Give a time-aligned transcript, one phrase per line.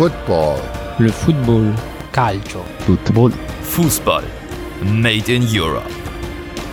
[0.00, 0.58] Football.
[0.98, 1.74] Le football.
[2.10, 2.64] Calcio.
[2.86, 3.32] Football.
[3.60, 4.24] Fußball.
[4.80, 5.99] Made in Europe.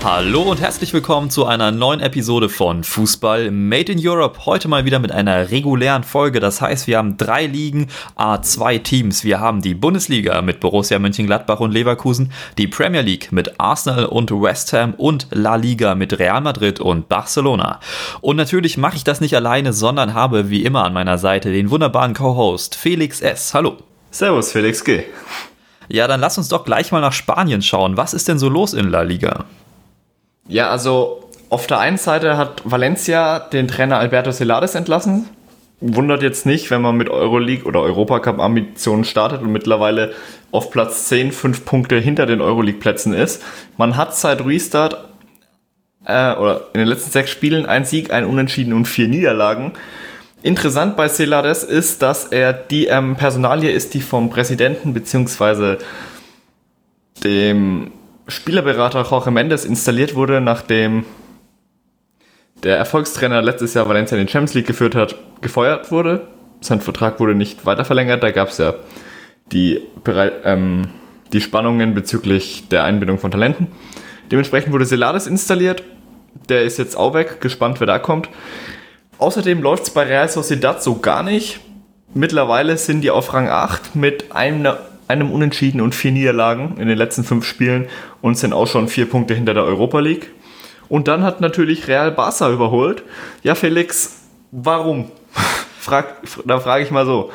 [0.03, 4.45] Hallo und herzlich willkommen zu einer neuen Episode von Fußball Made in Europe.
[4.45, 6.39] Heute mal wieder mit einer regulären Folge.
[6.39, 9.23] Das heißt, wir haben drei Ligen, A2 Teams.
[9.23, 14.31] Wir haben die Bundesliga mit Borussia Mönchengladbach und Leverkusen, die Premier League mit Arsenal und
[14.31, 17.79] West Ham und La Liga mit Real Madrid und Barcelona.
[18.21, 21.71] Und natürlich mache ich das nicht alleine, sondern habe wie immer an meiner Seite den
[21.71, 23.53] wunderbaren Co-Host Felix S.
[23.53, 23.77] Hallo.
[24.11, 25.03] Servus, Felix G.
[25.89, 27.97] Ja, dann lass uns doch gleich mal nach Spanien schauen.
[27.97, 29.45] Was ist denn so los in La Liga?
[30.47, 35.25] Ja, also auf der einen Seite hat Valencia den Trainer Alberto Celades entlassen.
[35.79, 40.13] Wundert jetzt nicht, wenn man mit Euroleague oder Europacup-Ambitionen startet und mittlerweile
[40.51, 43.43] auf Platz 10 fünf Punkte hinter den Euroleague-Plätzen ist.
[43.77, 44.97] Man hat seit Restart
[46.05, 49.73] äh, oder in den letzten sechs Spielen ein Sieg, ein Unentschieden und vier Niederlagen.
[50.41, 55.77] Interessant bei Celades ist, dass er die ähm, Personalie ist, die vom Präsidenten bzw.
[57.23, 57.91] dem
[58.27, 61.05] Spielerberater Jorge Mendes installiert wurde, nachdem
[62.63, 66.27] der Erfolgstrainer letztes Jahr Valencia in den Champions League geführt hat, gefeuert wurde.
[66.59, 68.23] Sein Vertrag wurde nicht weiter verlängert.
[68.23, 68.73] Da gab es ja
[69.51, 69.81] die,
[70.43, 70.89] ähm,
[71.31, 73.67] die Spannungen bezüglich der Einbindung von Talenten.
[74.31, 75.83] Dementsprechend wurde Celades installiert.
[76.49, 77.39] Der ist jetzt auch weg.
[77.41, 78.29] Gespannt, wer da kommt.
[79.19, 81.59] Außerdem läuft es bei Real Sociedad so gar nicht.
[82.13, 84.67] Mittlerweile sind die auf Rang 8 mit einem
[85.07, 87.87] einem Unentschieden und vier Niederlagen in den letzten fünf Spielen
[88.21, 90.31] und sind auch schon vier Punkte hinter der Europa League.
[90.89, 93.03] Und dann hat natürlich Real Barca überholt.
[93.43, 95.11] Ja, Felix, warum?
[95.79, 97.31] Frag, da frage ich mal so.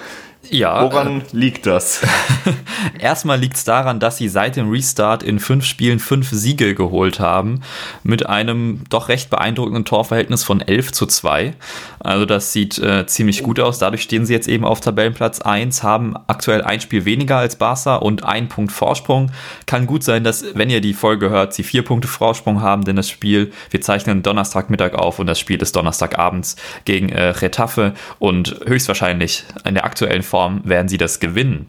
[0.50, 0.82] Ja.
[0.82, 2.02] Woran äh, liegt das?
[2.98, 7.20] Erstmal liegt es daran, dass sie seit dem Restart in fünf Spielen fünf Siege geholt
[7.20, 7.60] haben,
[8.02, 11.54] mit einem doch recht beeindruckenden Torverhältnis von 11 zu 2.
[12.00, 13.78] Also das sieht äh, ziemlich gut aus.
[13.78, 17.96] Dadurch stehen sie jetzt eben auf Tabellenplatz 1, haben aktuell ein Spiel weniger als Barca
[17.96, 19.30] und ein Punkt Vorsprung.
[19.66, 22.96] Kann gut sein, dass, wenn ihr die Folge hört, sie vier Punkte Vorsprung haben, denn
[22.96, 28.60] das Spiel, wir zeichnen Donnerstagmittag auf und das Spiel ist Donnerstagabends gegen äh, Retafe und
[28.66, 31.66] höchstwahrscheinlich in der aktuellen Form werden sie das gewinnen.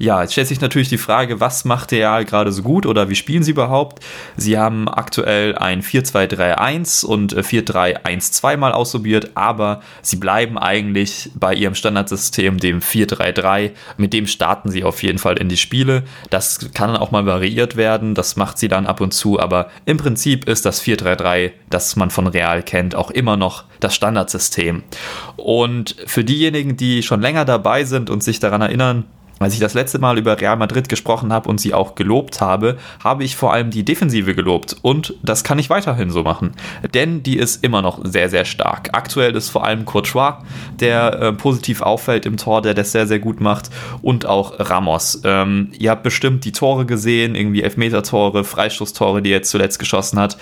[0.00, 3.14] Ja, jetzt stellt sich natürlich die Frage, was macht Real gerade so gut oder wie
[3.14, 4.02] spielen sie überhaupt?
[4.36, 11.76] Sie haben aktuell ein 4-2-3-1 und 4-3-1-2 mal ausprobiert, aber sie bleiben eigentlich bei ihrem
[11.76, 13.70] Standardsystem, dem 4-3-3.
[13.96, 16.02] Mit dem starten sie auf jeden Fall in die Spiele.
[16.30, 19.98] Das kann auch mal variiert werden, das macht sie dann ab und zu, aber im
[19.98, 24.82] Prinzip ist das 4-3-3, das man von Real kennt, auch immer noch das Standardsystem.
[25.36, 29.04] Und für diejenigen, die schon länger dabei sind und sich daran erinnern,
[29.40, 32.76] als ich das letzte Mal über Real Madrid gesprochen habe und sie auch gelobt habe,
[33.02, 34.76] habe ich vor allem die Defensive gelobt.
[34.82, 36.52] Und das kann ich weiterhin so machen.
[36.92, 38.90] Denn die ist immer noch sehr, sehr stark.
[38.92, 40.42] Aktuell ist vor allem Courtois,
[40.78, 43.70] der äh, positiv auffällt im Tor, der das sehr, sehr gut macht.
[44.02, 45.22] Und auch Ramos.
[45.24, 50.18] Ähm, ihr habt bestimmt die Tore gesehen, irgendwie Elfmeter-Tore, Freistoßtore, die er jetzt zuletzt geschossen
[50.18, 50.36] hat.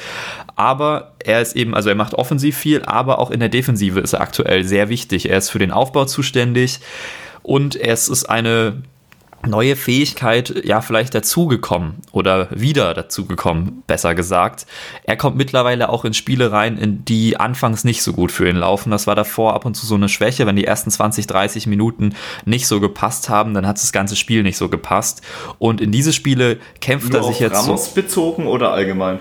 [0.57, 4.13] Aber er ist eben, also er macht offensiv viel, aber auch in der Defensive ist
[4.13, 5.31] er aktuell sehr wichtig.
[5.31, 6.81] Er ist für den Aufbau zuständig
[7.49, 8.83] und es ist eine
[9.47, 14.67] neue Fähigkeit ja vielleicht dazugekommen oder wieder dazugekommen, besser gesagt.
[15.05, 18.57] Er kommt mittlerweile auch in Spiele rein, in die anfangs nicht so gut für ihn
[18.57, 18.91] laufen.
[18.91, 22.15] Das war davor ab und zu so eine Schwäche, wenn die ersten 20, 30 Minuten
[22.45, 25.23] nicht so gepasst haben, dann hat das ganze Spiel nicht so gepasst.
[25.59, 29.21] Und in diese Spiele kämpft Nur er sich jetzt Ramos so bezogen oder allgemein?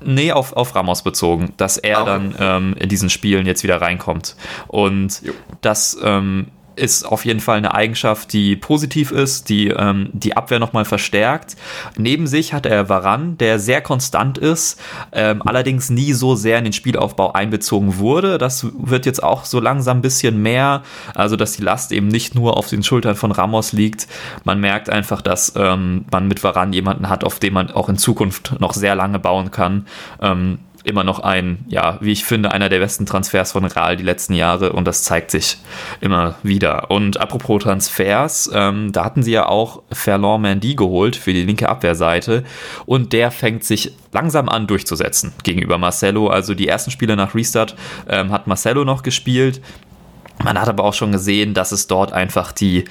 [0.00, 2.10] Nee, auf, auf Ramos bezogen, dass er ah, okay.
[2.10, 4.36] dann ähm, in diesen Spielen jetzt wieder reinkommt.
[4.68, 5.32] Und jo.
[5.60, 6.46] das ähm,
[6.76, 11.56] ist auf jeden Fall eine Eigenschaft, die positiv ist, die ähm, die Abwehr nochmal verstärkt.
[11.96, 14.80] Neben sich hat er Varan, der sehr konstant ist,
[15.12, 18.38] ähm, allerdings nie so sehr in den Spielaufbau einbezogen wurde.
[18.38, 20.82] Das wird jetzt auch so langsam ein bisschen mehr,
[21.14, 24.08] also dass die Last eben nicht nur auf den Schultern von Ramos liegt.
[24.44, 27.98] Man merkt einfach, dass ähm, man mit Varan jemanden hat, auf den man auch in
[27.98, 29.86] Zukunft noch sehr lange bauen kann.
[30.20, 34.04] Ähm, immer noch ein, ja, wie ich finde, einer der besten Transfers von Real die
[34.04, 35.58] letzten Jahre und das zeigt sich
[36.00, 36.90] immer wieder.
[36.90, 41.68] Und apropos Transfers, ähm, da hatten sie ja auch Ferland Mandy geholt für die linke
[41.68, 42.44] Abwehrseite
[42.86, 46.28] und der fängt sich langsam an durchzusetzen gegenüber Marcelo.
[46.28, 47.76] Also die ersten Spiele nach Restart
[48.08, 49.60] ähm, hat Marcelo noch gespielt.
[50.42, 52.84] Man hat aber auch schon gesehen, dass es dort einfach die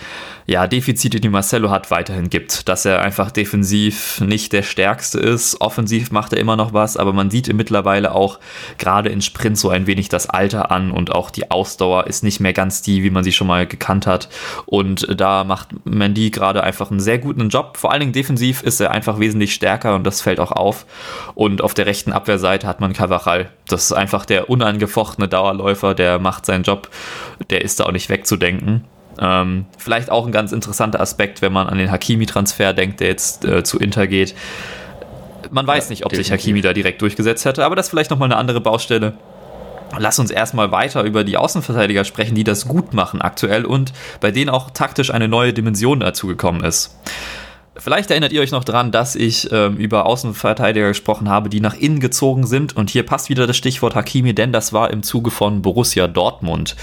[0.45, 2.67] ja, Defizite, die Marcelo hat, weiterhin gibt.
[2.67, 5.61] Dass er einfach defensiv nicht der Stärkste ist.
[5.61, 8.39] Offensiv macht er immer noch was, aber man sieht mittlerweile auch
[8.77, 12.39] gerade in Sprint so ein wenig das Alter an und auch die Ausdauer ist nicht
[12.39, 14.29] mehr ganz die, wie man sie schon mal gekannt hat.
[14.65, 17.77] Und da macht Mandy gerade einfach einen sehr guten Job.
[17.77, 20.85] Vor allen Dingen defensiv ist er einfach wesentlich stärker und das fällt auch auf.
[21.35, 23.49] Und auf der rechten Abwehrseite hat man Cavachal.
[23.67, 26.89] Das ist einfach der unangefochtene Dauerläufer, der macht seinen Job.
[27.49, 28.85] Der ist da auch nicht wegzudenken.
[29.19, 33.45] Ähm, vielleicht auch ein ganz interessanter Aspekt, wenn man an den Hakimi-Transfer denkt, der jetzt
[33.45, 34.35] äh, zu Inter geht.
[35.49, 38.27] Man weiß nicht, ob sich Hakimi da direkt durchgesetzt hätte, aber das ist vielleicht nochmal
[38.27, 39.13] eine andere Baustelle.
[39.97, 43.91] Lass uns erstmal weiter über die Außenverteidiger sprechen, die das gut machen aktuell und
[44.21, 46.95] bei denen auch taktisch eine neue Dimension dazugekommen ist.
[47.77, 51.73] Vielleicht erinnert ihr euch noch dran, dass ich ähm, über Außenverteidiger gesprochen habe, die nach
[51.73, 52.75] innen gezogen sind.
[52.75, 56.75] Und hier passt wieder das Stichwort Hakimi, denn das war im Zuge von Borussia Dortmund,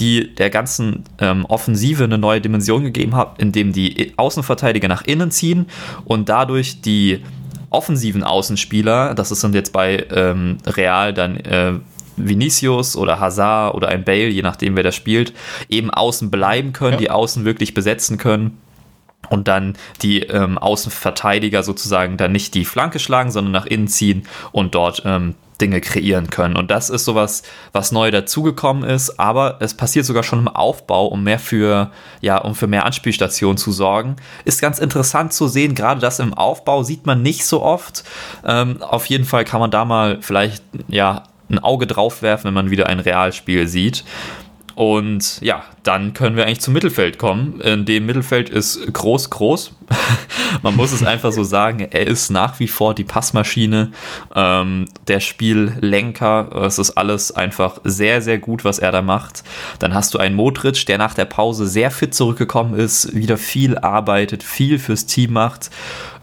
[0.00, 5.30] die der ganzen ähm, Offensive eine neue Dimension gegeben hat, indem die Außenverteidiger nach innen
[5.30, 5.66] ziehen
[6.04, 7.22] und dadurch die
[7.70, 11.74] offensiven Außenspieler, das sind jetzt bei ähm, Real dann äh,
[12.16, 15.32] Vinicius oder Hazard oder ein Bale, je nachdem wer das spielt,
[15.68, 16.98] eben außen bleiben können, ja.
[16.98, 18.58] die Außen wirklich besetzen können
[19.30, 24.26] und dann die ähm, Außenverteidiger sozusagen dann nicht die Flanke schlagen, sondern nach innen ziehen
[24.52, 26.56] und dort ähm, Dinge kreieren können.
[26.56, 27.42] Und das ist sowas,
[27.72, 32.38] was neu dazugekommen ist, aber es passiert sogar schon im Aufbau, um mehr für, ja,
[32.38, 34.16] um für mehr Anspielstationen zu sorgen.
[34.44, 38.02] Ist ganz interessant zu sehen, gerade das im Aufbau sieht man nicht so oft.
[38.44, 42.54] Ähm, auf jeden Fall kann man da mal vielleicht, ja, ein Auge drauf werfen, wenn
[42.54, 44.04] man wieder ein Realspiel sieht.
[44.74, 47.60] Und ja, dann können wir eigentlich zum Mittelfeld kommen.
[47.60, 49.74] In dem Mittelfeld ist groß, groß.
[50.62, 51.88] Man muss es einfach so sagen.
[51.90, 53.90] Er ist nach wie vor die Passmaschine,
[54.34, 56.50] ähm, der Spiellenker.
[56.64, 59.42] Es ist alles einfach sehr, sehr gut, was er da macht.
[59.78, 63.76] Dann hast du einen Modric, der nach der Pause sehr fit zurückgekommen ist, wieder viel
[63.78, 65.70] arbeitet, viel fürs Team macht.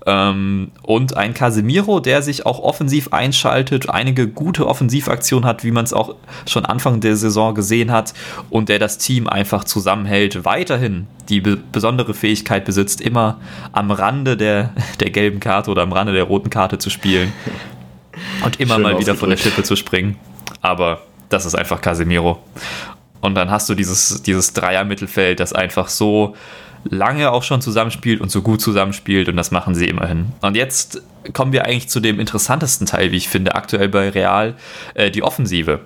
[0.05, 5.85] Ähm, und ein Casemiro, der sich auch offensiv einschaltet, einige gute Offensivaktionen hat, wie man
[5.85, 6.15] es auch
[6.47, 8.13] schon Anfang der Saison gesehen hat,
[8.49, 13.39] und der das Team einfach zusammenhält, weiterhin die be besondere Fähigkeit besitzt, immer
[13.71, 17.31] am Rande der, der gelben Karte oder am Rande der roten Karte zu spielen
[18.43, 20.17] und immer Schön mal wieder von der Schippe zu springen.
[20.61, 22.39] Aber das ist einfach Casemiro.
[23.21, 26.35] Und dann hast du dieses, dieses Dreier-Mittelfeld, das einfach so
[26.83, 30.31] lange auch schon zusammenspielt und so gut zusammenspielt und das machen sie immerhin.
[30.41, 31.01] Und jetzt
[31.33, 34.55] kommen wir eigentlich zu dem interessantesten Teil, wie ich finde, aktuell bei Real,
[34.93, 35.81] äh, die Offensive.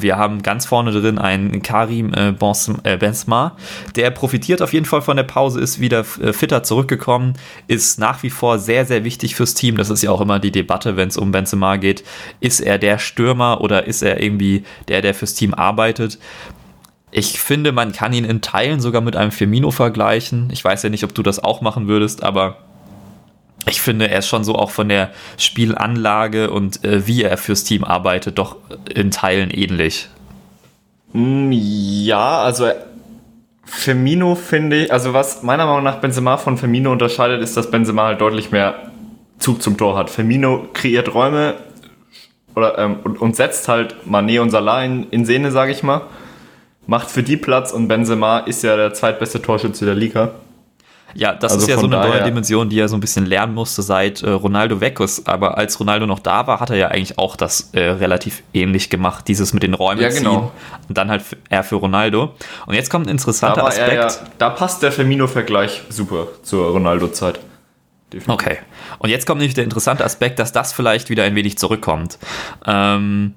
[0.00, 3.56] Wir haben ganz vorne drin einen Karim äh, äh, Benzema,
[3.94, 7.34] der profitiert auf jeden Fall von der Pause, ist wieder äh, fitter zurückgekommen,
[7.68, 9.76] ist nach wie vor sehr, sehr wichtig fürs Team.
[9.76, 12.02] Das ist ja auch immer die Debatte, wenn es um Benzema geht.
[12.40, 16.18] Ist er der Stürmer oder ist er irgendwie der, der fürs Team arbeitet?
[17.10, 20.50] Ich finde, man kann ihn in Teilen sogar mit einem Firmino vergleichen.
[20.52, 22.58] Ich weiß ja nicht, ob du das auch machen würdest, aber
[23.66, 27.64] ich finde, er ist schon so auch von der Spielanlage und äh, wie er fürs
[27.64, 28.56] Team arbeitet, doch
[28.94, 30.08] in Teilen ähnlich.
[31.12, 32.70] Mm, ja, also
[33.64, 38.04] Firmino finde ich, also was meiner Meinung nach Benzema von Firmino unterscheidet, ist, dass Benzema
[38.04, 38.90] halt deutlich mehr
[39.38, 40.10] Zug zum Tor hat.
[40.10, 41.54] Firmino kreiert Räume
[42.54, 46.02] oder, ähm, und, und, setzt halt Mané und Salah in, in Szene, sage ich mal
[46.88, 50.32] macht für die Platz und Benzema ist ja der zweitbeste Torschütze der Liga.
[51.14, 53.54] Ja, das also ist ja so eine neue Dimension, die er so ein bisschen lernen
[53.54, 55.28] musste seit äh, Ronaldo weg ist.
[55.28, 58.90] Aber als Ronaldo noch da war, hat er ja eigentlich auch das äh, relativ ähnlich
[58.90, 60.30] gemacht, dieses mit den Räumen ja, genau.
[60.30, 60.50] ziehen.
[60.88, 62.34] Und dann halt er für Ronaldo.
[62.66, 63.92] Und jetzt kommt ein interessanter da Aspekt.
[63.92, 67.40] Ja, da passt der Firmino-Vergleich super zur Ronaldo-Zeit.
[68.26, 68.58] Okay.
[68.98, 72.18] Und jetzt kommt nämlich der interessante Aspekt, dass das vielleicht wieder ein wenig zurückkommt.
[72.66, 73.34] Ähm,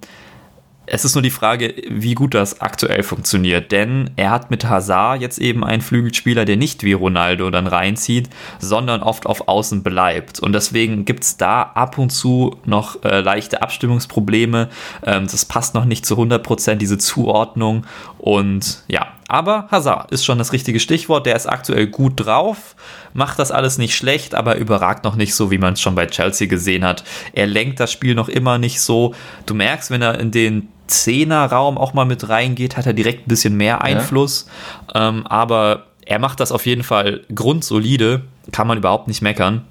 [0.94, 5.22] es ist nur die Frage, wie gut das aktuell funktioniert, denn er hat mit Hazard
[5.22, 8.30] jetzt eben einen Flügelspieler, der nicht wie Ronaldo dann reinzieht,
[8.60, 10.42] sondern oft auf Außen bleibt.
[10.42, 14.68] Und deswegen gibt es da ab und zu noch äh, leichte Abstimmungsprobleme.
[15.06, 17.86] Ähm, das passt noch nicht zu 100%, diese Zuordnung.
[18.18, 21.26] Und ja, aber Hazard ist schon das richtige Stichwort.
[21.26, 22.76] Der ist aktuell gut drauf,
[23.14, 26.06] macht das alles nicht schlecht, aber überragt noch nicht so, wie man es schon bei
[26.06, 27.06] Chelsea gesehen hat.
[27.31, 29.16] Er lenkt das Spiel noch immer nicht so.
[29.45, 33.30] Du merkst, wenn er in den Zehnerraum auch mal mit reingeht, hat er direkt ein
[33.30, 34.47] bisschen mehr Einfluss.
[34.94, 35.07] Ja.
[35.07, 39.66] Ähm, aber er macht das auf jeden Fall grundsolide, kann man überhaupt nicht meckern.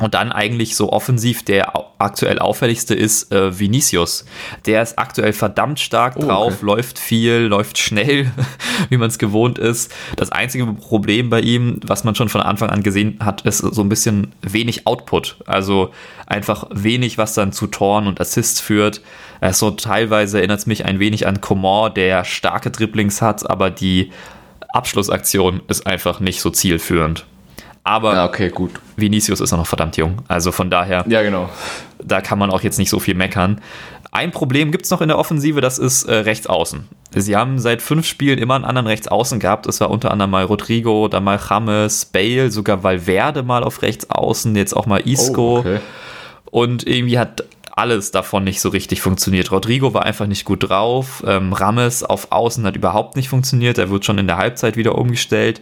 [0.00, 4.24] Und dann eigentlich so offensiv der aktuell auffälligste ist äh, Vinicius.
[4.66, 6.66] Der ist aktuell verdammt stark oh, drauf, okay.
[6.66, 8.32] läuft viel, läuft schnell,
[8.88, 9.92] wie man es gewohnt ist.
[10.16, 13.82] Das einzige Problem bei ihm, was man schon von Anfang an gesehen hat, ist so
[13.82, 15.36] ein bisschen wenig Output.
[15.46, 15.92] Also
[16.26, 19.00] einfach wenig, was dann zu Toren und Assists führt.
[19.52, 24.10] so teilweise erinnert es mich ein wenig an Coman, der starke Dribblings hat, aber die
[24.72, 27.26] Abschlussaktion ist einfach nicht so zielführend.
[27.84, 28.72] Aber ja, okay, gut.
[28.96, 30.16] Vinicius ist noch verdammt jung.
[30.26, 31.50] Also von daher, ja, genau.
[32.02, 33.60] da kann man auch jetzt nicht so viel meckern.
[34.10, 36.88] Ein Problem gibt es noch in der Offensive, das ist äh, Rechtsaußen.
[37.14, 39.66] Sie haben seit fünf Spielen immer einen anderen Rechtsaußen gehabt.
[39.66, 44.54] Es war unter anderem mal Rodrigo, dann mal James, Bale, sogar Valverde mal auf Rechtsaußen,
[44.56, 45.56] jetzt auch mal Isco.
[45.56, 45.80] Oh, okay.
[46.50, 47.44] Und irgendwie hat
[47.76, 49.50] alles davon nicht so richtig funktioniert.
[49.50, 51.24] Rodrigo war einfach nicht gut drauf.
[51.26, 53.78] Ähm, Rames auf Außen hat überhaupt nicht funktioniert.
[53.78, 55.60] Er wird schon in der Halbzeit wieder umgestellt.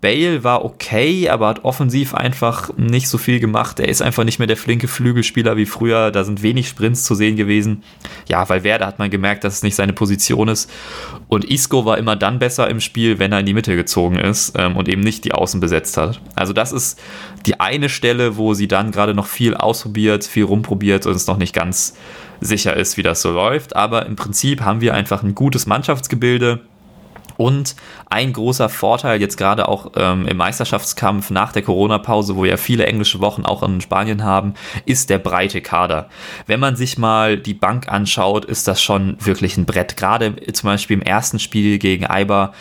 [0.00, 3.78] Bale war okay, aber hat offensiv einfach nicht so viel gemacht.
[3.80, 6.10] Er ist einfach nicht mehr der flinke Flügelspieler wie früher.
[6.10, 7.82] Da sind wenig Sprints zu sehen gewesen.
[8.26, 10.70] Ja, weil Werder hat man gemerkt, dass es nicht seine Position ist.
[11.28, 14.54] Und Isco war immer dann besser im Spiel, wenn er in die Mitte gezogen ist
[14.56, 16.20] ähm, und eben nicht die Außen besetzt hat.
[16.34, 16.98] Also das ist
[17.44, 21.36] die eine Stelle, wo sie dann gerade noch viel ausprobiert, viel rumprobiert und es noch
[21.36, 21.94] nicht ganz
[22.40, 23.76] sicher ist, wie das so läuft.
[23.76, 26.60] Aber im Prinzip haben wir einfach ein gutes Mannschaftsgebilde
[27.40, 27.74] und
[28.10, 32.84] ein großer Vorteil jetzt gerade auch ähm, im Meisterschaftskampf nach der Corona-Pause, wo ja viele
[32.84, 34.52] englische Wochen auch in Spanien haben,
[34.84, 36.10] ist der breite Kader.
[36.46, 39.96] Wenn man sich mal die Bank anschaut, ist das schon wirklich ein Brett.
[39.96, 42.52] Gerade zum Beispiel im ersten Spiel gegen Eibar,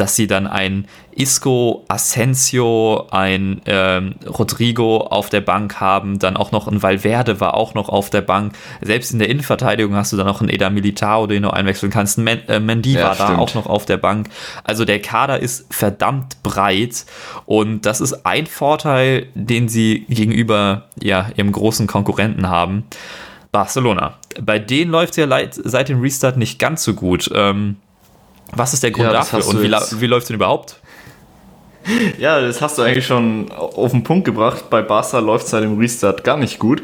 [0.00, 0.86] dass sie dann ein
[1.18, 7.54] Isco, Asensio, ein ähm, Rodrigo auf der Bank haben, dann auch noch ein Valverde war
[7.54, 8.54] auch noch auf der Bank.
[8.80, 12.18] Selbst in der Innenverteidigung hast du dann noch einen Eda Militao, den du einwechseln kannst.
[12.18, 13.30] Men äh, Mendy ja, war stimmt.
[13.30, 14.28] da auch noch auf der Bank.
[14.62, 17.04] Also der Kader ist verdammt breit
[17.46, 22.84] und das ist ein Vorteil, den sie gegenüber ja, ihrem großen Konkurrenten haben.
[23.50, 24.14] Barcelona.
[24.40, 27.30] Bei denen läuft es ja seit dem Restart nicht ganz so gut.
[27.34, 27.76] Ähm,
[28.52, 30.76] was ist der Grund ja, dafür und wie, wie läuft es denn überhaupt?
[32.18, 34.68] Ja, das hast du eigentlich schon auf den Punkt gebracht.
[34.68, 36.82] Bei Barca läuft es seit dem Restart gar nicht gut.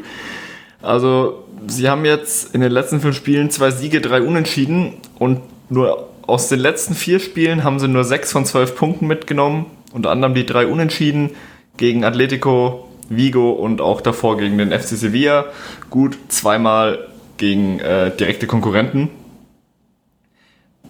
[0.81, 6.09] Also, sie haben jetzt in den letzten fünf Spielen zwei Siege, drei Unentschieden und nur
[6.27, 9.67] aus den letzten vier Spielen haben sie nur sechs von zwölf Punkten mitgenommen.
[9.93, 11.31] Unter anderem die drei Unentschieden
[11.77, 15.45] gegen Atletico, Vigo und auch davor gegen den FC Sevilla.
[15.89, 17.07] Gut, zweimal
[17.37, 19.09] gegen äh, direkte Konkurrenten.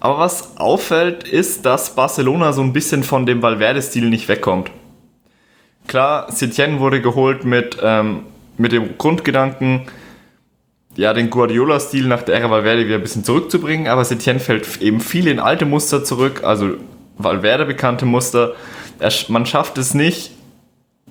[0.00, 4.70] Aber was auffällt, ist, dass Barcelona so ein bisschen von dem Valverde-Stil nicht wegkommt.
[5.86, 8.24] Klar, Setien wurde geholt mit, ähm,
[8.58, 9.82] mit dem Grundgedanken,
[10.96, 15.00] ja, den Guardiola-Stil nach der Ära Valverde wieder ein bisschen zurückzubringen, aber Setien fällt eben
[15.00, 16.74] viel in alte Muster zurück, also
[17.18, 18.54] Valverde bekannte Muster.
[18.98, 20.32] Er, man schafft es nicht,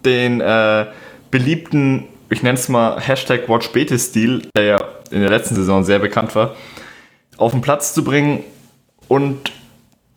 [0.04, 0.88] den äh,
[1.32, 4.78] beliebten, ich nenne es mal Hashtag WatchBete-Stil, der ja
[5.12, 6.56] in der letzten Saison sehr bekannt war,
[7.38, 8.44] auf den Platz zu bringen
[9.08, 9.52] und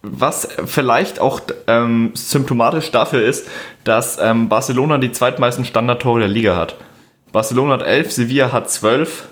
[0.03, 3.49] was vielleicht auch ähm, symptomatisch dafür ist,
[3.85, 6.77] dass ähm, Barcelona die zweitmeisten Standardtore der Liga hat.
[7.33, 9.29] Barcelona hat 11, Sevilla hat 12.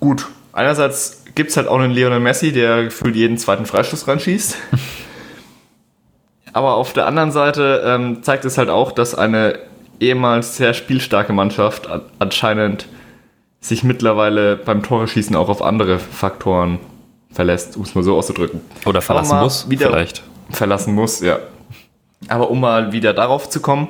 [0.00, 4.56] Gut, einerseits gibt es halt auch einen Lionel Messi, der gefühlt jeden zweiten Freistoß reinschießt.
[6.52, 9.58] Aber auf der anderen Seite ähm, zeigt es halt auch, dass eine
[10.00, 12.86] ehemals sehr spielstarke Mannschaft anscheinend
[13.60, 16.78] sich mittlerweile beim Tore-Schießen auch auf andere Faktoren
[17.36, 18.62] verlässt, um es mal so auszudrücken.
[18.86, 20.22] Oder verlassen muss, wieder vielleicht.
[20.50, 21.38] Verlassen muss, ja.
[22.28, 23.88] Aber um mal wieder darauf zu kommen,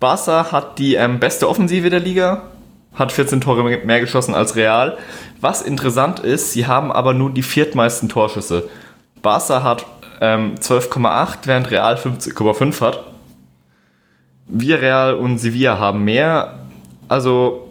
[0.00, 2.42] Barca hat die ähm, beste Offensive der Liga,
[2.94, 4.96] hat 14 Tore mehr geschossen als Real.
[5.40, 8.68] Was interessant ist, sie haben aber nur die viertmeisten Torschüsse.
[9.22, 9.84] Barca hat
[10.20, 13.04] ähm, 12,8, während Real 15,5 hat.
[14.46, 16.54] Wir Real und Sevilla haben mehr.
[17.08, 17.68] Also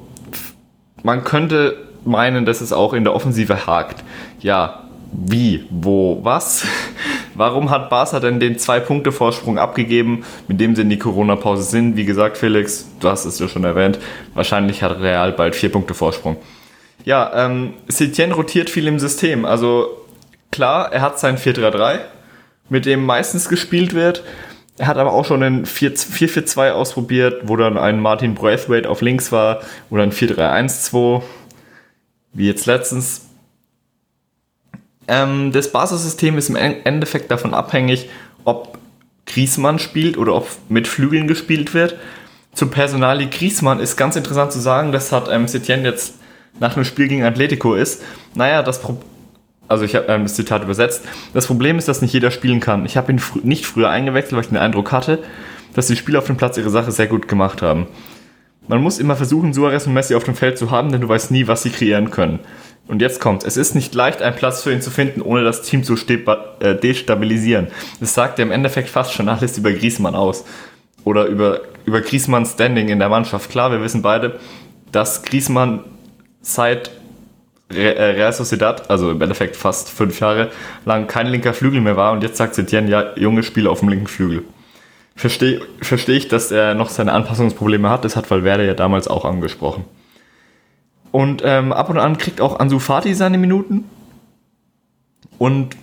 [1.02, 4.04] man könnte meinen, dass es auch in der Offensive hakt.
[4.40, 6.66] Ja, wie, wo, was?
[7.36, 11.96] Warum hat Barca denn den Zwei-Punkte-Vorsprung abgegeben, mit dem sie in die Corona-Pause sind?
[11.96, 14.00] Wie gesagt, Felix, du hast es ja schon erwähnt,
[14.34, 16.38] wahrscheinlich hat Real bald vier Punkte Vorsprung.
[17.06, 19.46] Ja, ähm, Setien rotiert viel im System.
[19.46, 19.88] Also
[20.52, 22.00] klar, er hat sein 4-3-3,
[22.70, 24.24] mit dem meistens gespielt wird.
[24.80, 29.32] Er hat aber auch schon ein 4-4-2 ausprobiert, wo dann ein Martin Braithwaite auf links
[29.32, 31.22] war oder ein 4-3-1-2,
[32.34, 33.27] wie jetzt letztens.
[35.08, 38.10] Ähm, das Basissystem ist im Endeffekt davon abhängig,
[38.44, 38.78] ob
[39.26, 41.96] Griesmann spielt oder ob mit Flügeln gespielt wird.
[42.54, 46.16] Zum Personali Griesmann ist ganz interessant zu sagen, das hat ähm, Setien jetzt
[46.60, 48.02] nach einem Spiel gegen Atletico ist.
[48.34, 48.98] Naja, das Pro
[49.68, 51.04] also ich habe ähm, das Zitat übersetzt.
[51.34, 52.86] Das Problem ist, dass nicht jeder spielen kann.
[52.86, 55.20] Ich habe ihn fr nicht früher eingewechselt, weil ich den Eindruck hatte,
[55.74, 57.88] dass die Spieler auf dem Platz ihre Sache sehr gut gemacht haben.
[58.68, 61.32] Man muss immer versuchen, Suarez und Messi auf dem Feld zu haben, denn du weißt
[61.32, 62.40] nie, was sie kreieren können.
[62.88, 65.62] Und jetzt kommt, es ist nicht leicht, einen Platz für ihn zu finden, ohne das
[65.62, 67.68] Team zu äh, destabilisieren.
[68.00, 70.46] Das sagt ja im Endeffekt fast schon alles über Griesmann aus.
[71.04, 73.50] Oder über, über Griesmanns Standing in der Mannschaft.
[73.50, 74.40] Klar, wir wissen beide,
[74.92, 75.84] dass Griesmann
[76.42, 76.92] seit
[77.70, 80.52] äh, Real Sociedad, also im Endeffekt fast fünf Jahre
[80.86, 83.90] lang kein linker Flügel mehr war und jetzt sagt Setien, ja, junge Spieler auf dem
[83.90, 84.44] linken Flügel.
[85.16, 89.26] Verstehe versteh ich, dass er noch seine Anpassungsprobleme hat, das hat Valverde ja damals auch
[89.26, 89.84] angesprochen.
[91.12, 93.86] Und ähm, ab und an kriegt auch Ansu Fati seine Minuten.
[95.38, 95.76] Und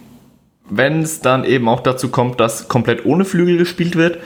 [0.69, 4.19] wenn es dann eben auch dazu kommt, dass komplett ohne Flügel gespielt wird,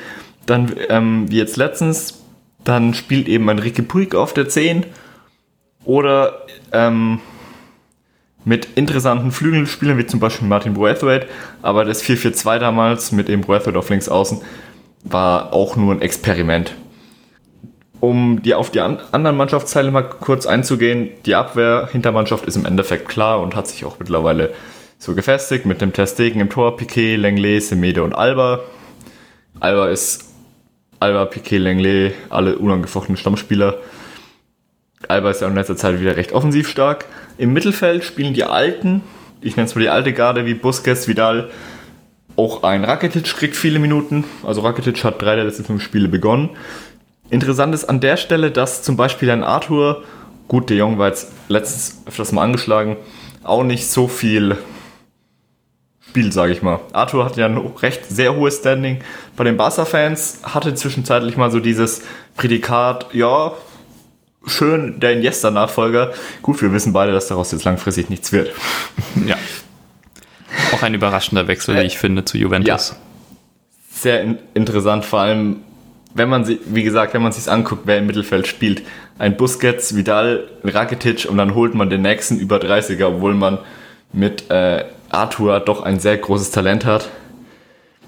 [0.47, 2.23] dann, ähm, wie jetzt letztens,
[2.65, 4.87] dann spielt eben Enrique Puig auf der 10
[5.85, 7.21] Oder ähm,
[8.45, 11.29] mit interessanten Flügelspielern, wie zum Beispiel Martin Braithwaite.
[11.63, 14.41] Aber das 4-4-2 damals mit dem Braithwaite auf links außen
[15.05, 16.75] war auch nur ein Experiment.
[18.01, 23.09] Um die, auf die an, anderen Mannschaftsteile mal kurz einzugehen, die Abwehr-Hintermannschaft ist im Endeffekt
[23.09, 24.53] klar und hat sich auch mittlerweile
[24.99, 28.61] so gefestigt mit dem Testegen im Tor, Piquet, Lenglet, Semede und Alba.
[29.59, 30.33] Alba ist
[31.01, 33.79] Alba, Piquet, Lenglet, alle unangefochtenen Stammspieler.
[35.07, 37.05] Alba ist ja in letzter Zeit wieder recht offensiv stark.
[37.37, 39.03] Im Mittelfeld spielen die Alten,
[39.41, 41.51] ich nenne es mal die alte Garde wie Busquets, Vidal,
[42.39, 44.25] auch ein Rakitic kriegt viele Minuten.
[44.45, 46.51] Also Rakitic hat drei der letzten fünf Spiele begonnen.
[47.31, 50.03] Interessant ist an der Stelle, dass zum Beispiel ein Arthur,
[50.49, 52.97] gut, de Jong war jetzt letztens öfters mal angeschlagen,
[53.45, 54.57] auch nicht so viel
[56.09, 56.81] spielt, sage ich mal.
[56.93, 59.01] Arthur hat ja ein recht sehr hohes Standing
[59.37, 62.03] bei den Barca-Fans, hatte zwischenzeitlich mal so dieses
[62.37, 63.53] Prädikat, ja,
[64.47, 66.13] schön, der Iniesta-Nachfolger.
[66.43, 68.53] Gut, wir wissen beide, dass daraus jetzt langfristig nichts wird.
[69.27, 69.37] Ja.
[70.73, 72.91] Auch ein überraschender Wechsel, wie ich finde, zu Juventus.
[72.91, 72.97] Ja.
[73.91, 75.57] Sehr in interessant, vor allem,
[76.19, 78.83] wenn man sie, wie gesagt, wenn man sich anguckt, wer im Mittelfeld spielt.
[79.19, 83.59] Ein Busquets, Vidal, Rakitic und dann holt man den nächsten über 30er, obwohl man
[84.13, 87.09] mit äh, Arthur doch ein sehr großes Talent hat.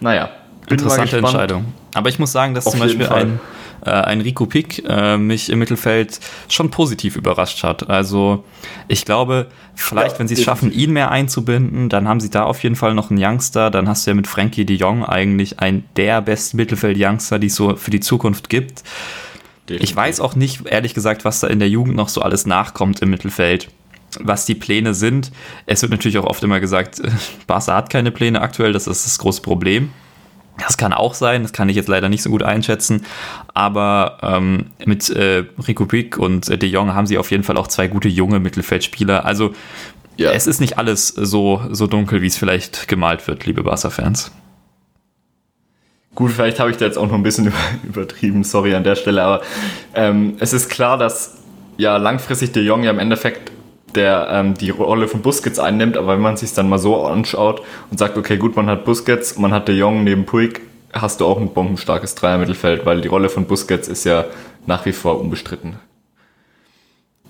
[0.01, 0.31] Naja.
[0.69, 1.73] Interessante Entscheidung.
[1.95, 3.41] Aber ich muss sagen, dass Auf zum Beispiel ein,
[3.85, 7.89] äh, ein Rico Pick äh, mich im Mittelfeld schon positiv überrascht hat.
[7.89, 8.45] Also
[8.89, 12.45] ich glaube, vielleicht, ja, wenn sie es schaffen, ihn mehr einzubinden, dann haben sie da
[12.45, 13.71] auf jeden Fall noch einen Youngster.
[13.71, 17.57] Dann hast du ja mit Frankie de Jong eigentlich ein der beste Mittelfeld-Youngster, die es
[17.57, 18.83] so für die Zukunft gibt.
[19.69, 19.91] Definitiv.
[19.91, 23.01] Ich weiß auch nicht, ehrlich gesagt, was da in der Jugend noch so alles nachkommt
[23.01, 23.69] im Mittelfeld
[24.19, 25.31] was die Pläne sind.
[25.67, 27.01] Es wird natürlich auch oft immer gesagt,
[27.47, 29.93] Barca hat keine Pläne aktuell, das ist das große Problem.
[30.59, 33.07] Das kann auch sein, das kann ich jetzt leider nicht so gut einschätzen.
[33.55, 37.57] Aber ähm, mit äh, Rico Pick und äh, De Jong haben sie auf jeden Fall
[37.57, 39.25] auch zwei gute junge Mittelfeldspieler.
[39.25, 39.55] Also
[40.17, 40.33] ja.
[40.33, 44.33] es ist nicht alles so, so dunkel, wie es vielleicht gemalt wird, liebe Barca-Fans.
[46.15, 47.53] Gut, vielleicht habe ich da jetzt auch noch ein bisschen
[47.83, 49.43] übertrieben, sorry an der Stelle, aber
[49.95, 51.39] ähm, es ist klar, dass
[51.79, 53.53] ja langfristig De Jong ja im Endeffekt
[53.97, 57.63] der ähm, die Rolle von Busquets einnimmt, aber wenn man sich dann mal so anschaut
[57.91, 60.61] und sagt, okay, gut, man hat Busquets, man hat De Jong neben Puig,
[60.93, 64.25] hast du auch ein bombenstarkes Dreier-Mittelfeld, weil die Rolle von Busquets ist ja
[64.67, 65.77] nach wie vor unbestritten.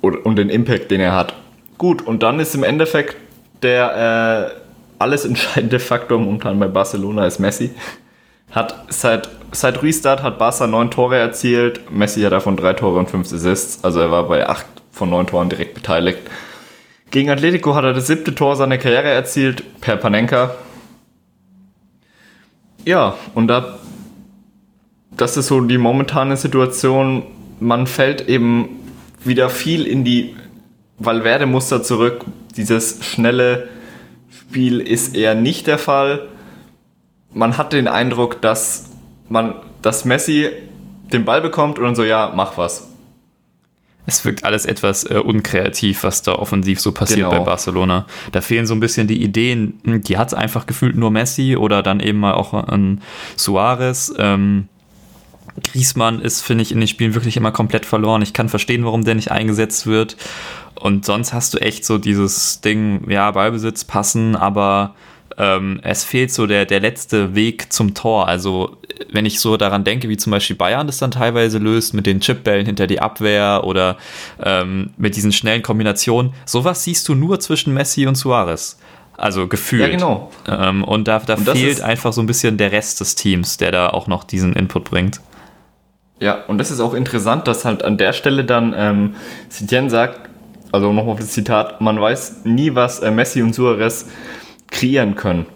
[0.00, 1.34] Und, und den Impact, den er hat.
[1.78, 3.16] Gut, und dann ist im Endeffekt
[3.62, 4.60] der äh,
[4.98, 7.70] alles entscheidende Faktor momentan bei Barcelona ist Messi.
[8.50, 13.10] Hat seit, seit Restart hat Barca neun Tore erzielt, Messi hat davon drei Tore und
[13.10, 16.18] fünf Assists, also er war bei acht von neun Toren direkt beteiligt.
[17.10, 20.54] Gegen Atletico hat er das siebte Tor seiner Karriere erzielt, per Panenka.
[22.84, 23.78] Ja, und da,
[25.16, 27.24] das ist so die momentane Situation.
[27.58, 28.80] Man fällt eben
[29.24, 30.36] wieder viel in die
[30.98, 32.24] Valverde-Muster zurück.
[32.56, 33.68] Dieses schnelle
[34.30, 36.28] Spiel ist eher nicht der Fall.
[37.34, 38.90] Man hat den Eindruck, dass
[39.28, 40.48] man, dass Messi
[41.12, 42.89] den Ball bekommt und dann so, ja, mach was
[44.06, 47.30] es wirkt alles etwas äh, unkreativ, was da offensiv so passiert genau.
[47.30, 48.06] bei Barcelona.
[48.32, 49.80] Da fehlen so ein bisschen die Ideen.
[49.84, 53.00] Hm, die hat es einfach gefühlt nur Messi oder dann eben mal auch an
[53.36, 54.12] Suarez.
[54.18, 54.68] Ähm,
[55.62, 58.22] Griesmann ist, finde ich, in den Spielen wirklich immer komplett verloren.
[58.22, 60.16] Ich kann verstehen, warum der nicht eingesetzt wird.
[60.74, 64.94] Und sonst hast du echt so dieses Ding, ja, Ballbesitz passen, aber
[65.36, 68.28] ähm, es fehlt so der, der letzte Weg zum Tor.
[68.28, 68.78] Also,
[69.10, 72.20] wenn ich so daran denke, wie zum Beispiel Bayern das dann teilweise löst, mit den
[72.20, 73.96] Chipbällen hinter die Abwehr oder
[74.42, 78.78] ähm, mit diesen schnellen Kombinationen, sowas siehst du nur zwischen Messi und Suarez.
[79.16, 79.82] Also gefühlt.
[79.82, 80.30] Ja, genau.
[80.48, 83.70] Ähm, und da, da und fehlt einfach so ein bisschen der Rest des Teams, der
[83.70, 85.20] da auch noch diesen Input bringt.
[86.20, 89.14] Ja, und das ist auch interessant, dass halt an der Stelle dann ähm,
[89.48, 90.30] Sitien sagt,
[90.72, 94.06] also nochmal das Zitat, man weiß nie, was äh, Messi und Suarez
[94.70, 95.46] kreieren können.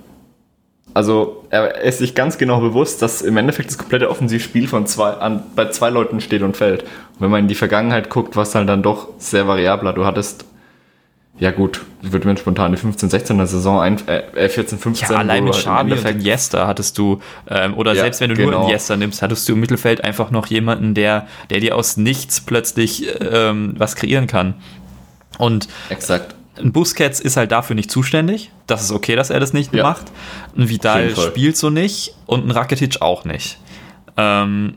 [0.92, 5.10] Also er ist sich ganz genau bewusst, dass im Endeffekt das komplette Offensivspiel von zwei,
[5.10, 6.82] an, bei zwei Leuten steht und fällt.
[6.82, 9.92] Und wenn man in die Vergangenheit guckt, was halt dann doch sehr variabler.
[9.92, 10.46] Du hattest,
[11.38, 15.08] ja gut, ich würde mir spontan die 15, 16er Saison ein, äh, 14, 15.
[15.08, 18.58] Ja, allein mit Xavi und Iniesta hattest du, ähm, oder ja, selbst wenn du genau.
[18.58, 22.40] nur Iniesta nimmst, hattest du im Mittelfeld einfach noch jemanden, der, der dir aus nichts
[22.40, 24.54] plötzlich ähm, was kreieren kann.
[25.38, 28.50] Und Exakt ein Busquets ist halt dafür nicht zuständig.
[28.66, 29.82] Das ist okay, dass er das nicht ja.
[29.82, 30.04] macht.
[30.56, 33.58] Ein Vidal spielt so nicht und ein Rakitic auch nicht.
[34.16, 34.74] Ähm,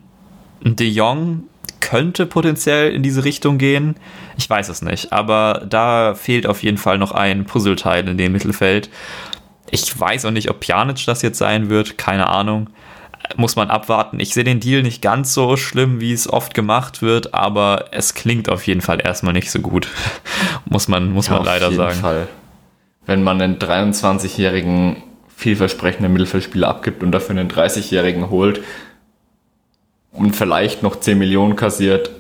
[0.63, 1.43] ein De Jong
[1.79, 3.95] könnte potenziell in diese Richtung gehen.
[4.37, 5.13] Ich weiß es nicht.
[5.13, 8.89] Aber da fehlt auf jeden Fall noch ein Puzzleteil in dem Mittelfeld.
[9.69, 11.97] Ich weiß auch nicht, ob Pjanic das jetzt sein wird.
[11.97, 12.69] Keine Ahnung.
[13.35, 14.19] Muss man abwarten.
[14.19, 18.13] Ich sehe den Deal nicht ganz so schlimm, wie es oft gemacht wird, aber es
[18.13, 19.87] klingt auf jeden Fall erstmal nicht so gut.
[20.65, 21.81] muss man, muss ja, man leider sagen.
[21.81, 22.27] Auf jeden Fall.
[23.05, 25.03] Wenn man einen 23-jährigen
[25.35, 28.61] vielversprechenden Mittelfeldspieler abgibt und dafür einen 30-jährigen holt
[30.11, 32.11] und vielleicht noch 10 Millionen kassiert,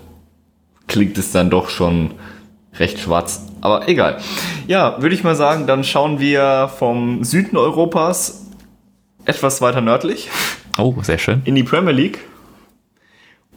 [0.87, 2.13] klingt es dann doch schon
[2.75, 3.45] recht schwarz.
[3.61, 4.19] Aber egal.
[4.67, 8.45] Ja, würde ich mal sagen, dann schauen wir vom Süden Europas
[9.25, 10.29] etwas weiter nördlich.
[10.77, 11.41] Oh, sehr schön.
[11.45, 12.19] In die Premier League.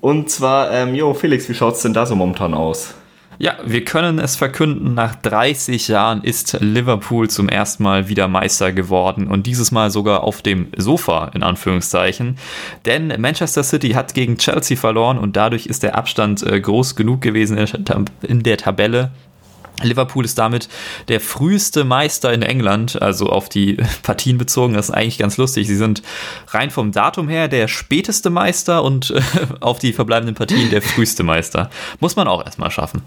[0.01, 2.95] Und zwar, ähm, jo, Felix, wie schaut es denn da so momentan aus?
[3.39, 8.71] Ja, wir können es verkünden, nach 30 Jahren ist Liverpool zum ersten Mal wieder Meister
[8.71, 12.37] geworden und dieses Mal sogar auf dem Sofa in Anführungszeichen.
[12.85, 17.23] Denn Manchester City hat gegen Chelsea verloren und dadurch ist der Abstand äh, groß genug
[17.23, 17.57] gewesen
[18.21, 19.11] in der Tabelle.
[19.83, 20.69] Liverpool ist damit
[21.09, 24.75] der früheste Meister in England, also auf die Partien bezogen.
[24.75, 25.67] Das ist eigentlich ganz lustig.
[25.67, 26.03] Sie sind
[26.49, 29.21] rein vom Datum her der späteste Meister und äh,
[29.61, 31.71] auf die verbleibenden Partien der früheste Meister.
[32.01, 33.03] Muss man auch erstmal schaffen.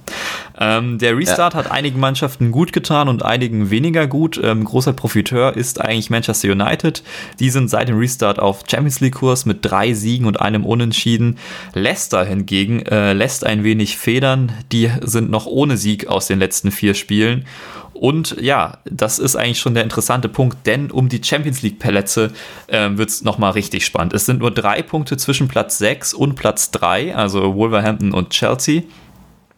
[0.60, 1.60] Ähm, der Restart ja.
[1.60, 4.40] hat einigen Mannschaften gut getan und einigen weniger gut.
[4.44, 7.04] Ähm, großer Profiteur ist eigentlich Manchester United.
[7.40, 11.38] Die sind seit dem Restart auf Champions League-Kurs mit drei Siegen und einem Unentschieden.
[11.74, 14.52] Leicester hingegen äh, lässt ein wenig federn.
[14.72, 17.45] Die sind noch ohne Sieg aus den letzten letzten vier Spielen.
[17.93, 22.32] Und ja, das ist eigentlich schon der interessante Punkt, denn um die Champions League-Plätze
[22.67, 24.13] äh, wird es nochmal richtig spannend.
[24.13, 28.82] Es sind nur drei Punkte zwischen Platz 6 und Platz 3, also Wolverhampton und Chelsea.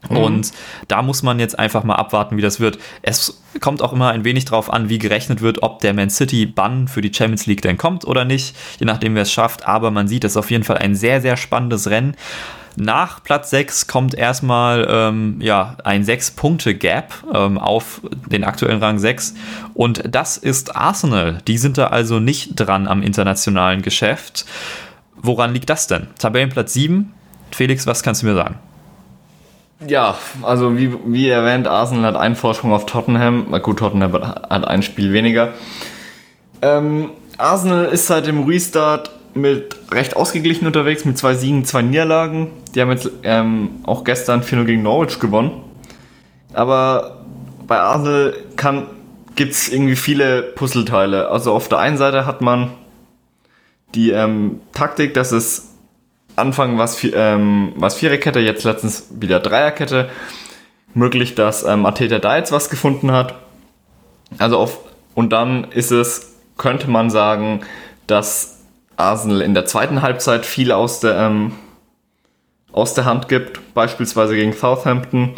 [0.09, 0.17] Mhm.
[0.17, 0.51] Und
[0.87, 2.79] da muss man jetzt einfach mal abwarten, wie das wird.
[3.01, 6.87] Es kommt auch immer ein wenig darauf an, wie gerechnet wird, ob der Man City-Bann
[6.87, 9.67] für die Champions League denn kommt oder nicht, je nachdem, wer es schafft.
[9.67, 12.15] Aber man sieht, es ist auf jeden Fall ein sehr, sehr spannendes Rennen.
[12.77, 19.33] Nach Platz 6 kommt erstmal ähm, ja, ein 6-Punkte-Gap ähm, auf den aktuellen Rang 6.
[19.73, 21.41] Und das ist Arsenal.
[21.47, 24.45] Die sind da also nicht dran am internationalen Geschäft.
[25.15, 26.07] Woran liegt das denn?
[26.19, 27.13] Tabellenplatz 7.
[27.51, 28.59] Felix, was kannst du mir sagen?
[29.85, 33.51] Ja, also wie, wie erwähnt, Arsenal hat einen Vorsprung auf Tottenham.
[33.61, 35.53] Gut, Tottenham hat ein Spiel weniger.
[36.61, 42.51] Ähm, Arsenal ist seit dem Restart mit recht ausgeglichen unterwegs, mit zwei Siegen, zwei Niederlagen.
[42.73, 45.61] Die haben jetzt ähm, auch gestern 4-0 gegen Norwich gewonnen.
[46.53, 47.17] Aber
[47.67, 48.33] bei Arsenal
[49.35, 51.29] gibt es irgendwie viele Puzzleteile.
[51.29, 52.71] Also auf der einen Seite hat man
[53.93, 55.74] die ähm, Taktik, dass es
[56.35, 60.09] Anfang was, ähm, was Viererkette, jetzt letztens wieder Dreierkette.
[60.93, 63.35] Möglich, dass ähm, Ateta da jetzt was gefunden hat.
[64.37, 64.79] Also auf,
[65.13, 67.61] und dann ist es, könnte man sagen,
[68.07, 68.61] dass
[68.97, 71.53] Arsenal in der zweiten Halbzeit viel aus der, ähm,
[72.71, 75.35] aus der Hand gibt, beispielsweise gegen Southampton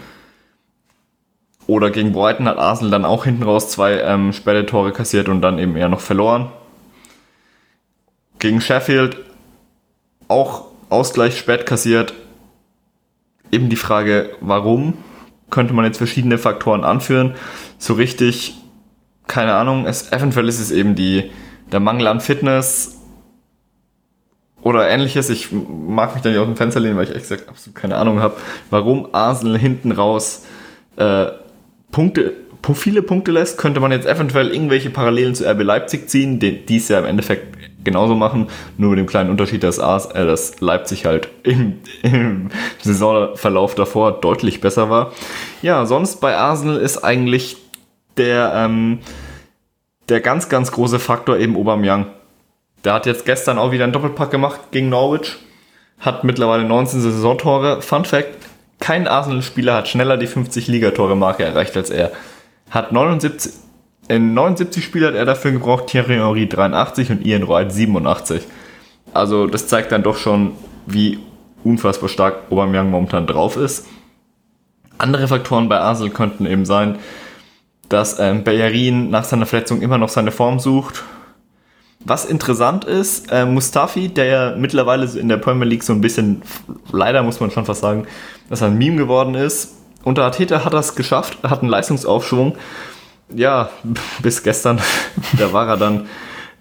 [1.67, 5.41] oder gegen Brighton hat Arsenal dann auch hinten raus zwei ähm, späte Tore kassiert und
[5.41, 6.51] dann eben eher noch verloren.
[8.39, 9.17] Gegen Sheffield
[10.27, 12.13] auch Ausgleich spät kassiert.
[13.51, 14.93] Eben die Frage, warum?
[15.49, 17.35] Könnte man jetzt verschiedene Faktoren anführen.
[17.77, 18.55] So richtig,
[19.27, 19.85] keine Ahnung.
[19.85, 21.31] Es, eventuell ist es eben die,
[21.71, 22.97] der Mangel an Fitness
[24.61, 25.29] oder ähnliches.
[25.29, 27.95] Ich mag mich da nicht aus dem Fenster lehnen, weil ich ehrlich gesagt absolut keine
[27.95, 28.35] Ahnung habe,
[28.69, 30.45] warum Arsenal hinten raus
[30.97, 31.27] äh,
[31.91, 32.33] Punkte,
[32.73, 33.57] viele Punkte lässt.
[33.57, 37.57] Könnte man jetzt eventuell irgendwelche Parallelen zu RB Leipzig ziehen, die, es ja im Endeffekt
[37.87, 38.47] genauso machen,
[38.77, 42.49] nur mit dem kleinen Unterschied, dass, Ars, äh, dass Leipzig halt im, im
[42.81, 45.13] Saisonverlauf davor deutlich besser war.
[45.61, 47.57] Ja, sonst bei Arsenal ist eigentlich
[48.17, 48.99] der, ähm,
[50.09, 52.07] der ganz, ganz große Faktor eben Aubameyang
[52.83, 55.35] der hat jetzt gestern auch wieder einen Doppelpack gemacht gegen Norwich.
[55.99, 57.81] Hat mittlerweile 19 Saisontore.
[57.81, 58.29] Fun Fact:
[58.79, 62.11] Kein Arsenal-Spieler hat schneller die 50 Ligatore-Marke erreicht als er.
[62.69, 63.51] Hat 79,
[64.07, 68.43] in 79 Spielen hat er dafür gebraucht, Thierry Henry 83 und Ian Wright 87.
[69.13, 70.53] Also das zeigt dann doch schon,
[70.85, 71.19] wie
[71.63, 73.85] unfassbar stark Aubameyang momentan drauf ist.
[74.97, 76.97] Andere Faktoren bei Arsenal könnten eben sein,
[77.89, 81.03] dass ähm, Bellerin nach seiner Verletzung immer noch seine Form sucht
[82.07, 86.41] was interessant ist, äh, Mustafi, der ja mittlerweile in der Premier League so ein bisschen,
[86.91, 88.07] leider muss man schon fast sagen,
[88.49, 89.75] dass er ein Meme geworden ist.
[90.03, 92.55] Unter Ateta hat es geschafft, hat einen Leistungsaufschwung.
[93.33, 93.69] Ja,
[94.21, 94.79] bis gestern,
[95.37, 96.07] da war er dann,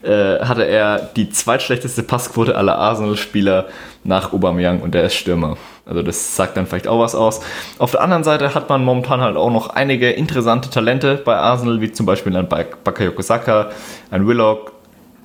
[0.03, 3.67] äh, hatte er die zweitschlechteste Passquote aller Arsenal-Spieler
[4.05, 5.57] nach Aubameyang und der ist Stürmer.
[5.85, 7.41] Also das sagt dann vielleicht auch was aus.
[7.79, 11.81] Auf der anderen Seite hat man momentan halt auch noch einige interessante Talente bei Arsenal,
[11.81, 13.71] wie zum Beispiel ein Bakayoko Saka,
[14.11, 14.73] ein Willock,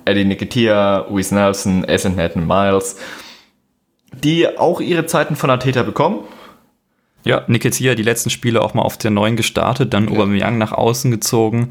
[0.04, 2.96] Eddie Nikitia, Luis Nelson, Essen Hatton Miles,
[4.12, 6.20] die auch ihre Zeiten von Ateta bekommen.
[7.24, 10.10] Ja, Niketia die letzten Spiele auch mal auf der neuen gestartet, dann ja.
[10.10, 11.70] Aubameyang nach außen gezogen.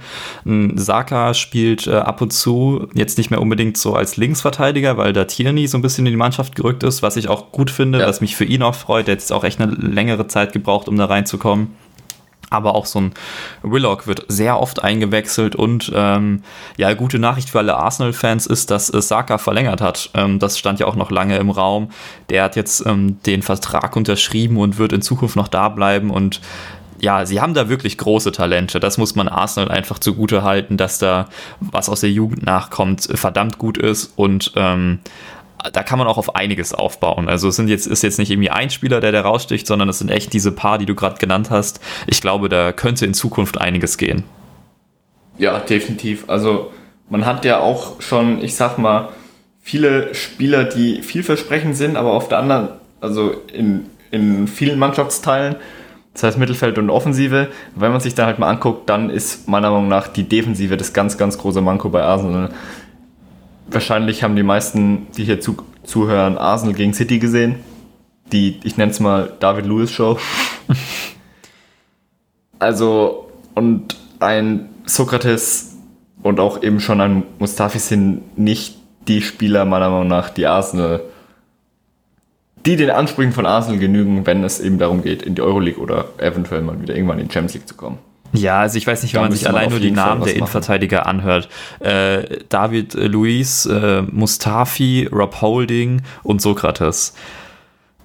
[0.76, 5.26] Saka spielt äh, ab und zu jetzt nicht mehr unbedingt so als Linksverteidiger, weil da
[5.26, 8.08] Tierney so ein bisschen in die Mannschaft gerückt ist, was ich auch gut finde, ja.
[8.08, 9.08] was mich für ihn auch freut.
[9.08, 11.76] Der hat jetzt auch echt eine längere Zeit gebraucht, um da reinzukommen
[12.52, 13.14] aber auch so ein
[13.64, 16.44] Willock wird sehr oft eingewechselt und ähm,
[16.78, 20.12] ja, gute Nachricht für alle Arsenal-Fans ist, dass Saka verlängert hat.
[20.14, 21.90] Ähm, das stand ja auch noch lange im Raum.
[22.30, 26.42] Der hat jetzt ähm, den Vertrag unterschrieben und wird in Zukunft noch da bleiben und
[27.00, 28.80] ja, sie haben da wirklich große Talente.
[28.80, 33.58] Das muss man Arsenal einfach zugute halten, dass da was aus der Jugend nachkommt, verdammt
[33.58, 35.00] gut ist und ähm,
[35.74, 37.28] da kann man auch auf einiges aufbauen.
[37.30, 40.00] Also es sind jetzt, ist jetzt nicht irgendwie ein Spieler, der da raussticht, sondern es
[40.00, 41.80] sind echt diese paar, die du gerade genannt hast.
[42.08, 44.24] Ich glaube, da könnte in Zukunft einiges gehen.
[45.38, 46.26] Ja, definitiv.
[46.28, 46.72] Also
[47.10, 49.10] man hat ja auch schon, ich sag mal,
[49.62, 52.70] viele Spieler, die vielversprechend sind, aber auf der anderen,
[53.00, 55.56] also in, in vielen Mannschaftsteilen,
[56.14, 59.72] das heißt Mittelfeld und Offensive, wenn man sich da halt mal anguckt, dann ist meiner
[59.72, 62.50] Meinung nach die Defensive das ganz, ganz große Manko bei Arsenal
[63.74, 67.56] wahrscheinlich haben die meisten, die hier zu, zuhören, Arsenal gegen City gesehen.
[68.32, 70.18] Die, ich nenne es mal David Lewis Show.
[72.60, 75.76] also, und ein Sokrates
[76.24, 81.02] und auch eben schon ein Mustafi sind nicht die Spieler meiner Meinung nach, die Arsenal,
[82.66, 86.10] die den Ansprüchen von Arsenal genügen, wenn es eben darum geht, in die Euroleague oder
[86.18, 87.98] eventuell mal wieder irgendwann in die Champions League zu kommen.
[88.34, 91.50] Ja, also ich weiß nicht, wenn man sich allein nur die Namen der Innenverteidiger anhört.
[91.80, 97.14] Äh, David äh, Luiz, äh, Mustafi, Rob Holding und Sokrates.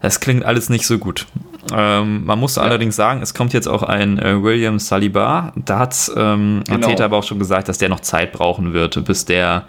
[0.00, 1.26] Das klingt alles nicht so gut.
[1.72, 2.62] Ähm, man muss ja.
[2.62, 5.52] allerdings sagen, es kommt jetzt auch ein äh, William Saliba.
[5.56, 6.86] Da hat ähm, genau.
[6.86, 9.64] Arteta aber auch schon gesagt, dass der noch Zeit brauchen wird, bis der,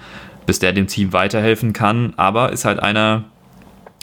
[0.45, 2.13] bis der dem Team weiterhelfen kann.
[2.17, 3.23] Aber ist halt einer,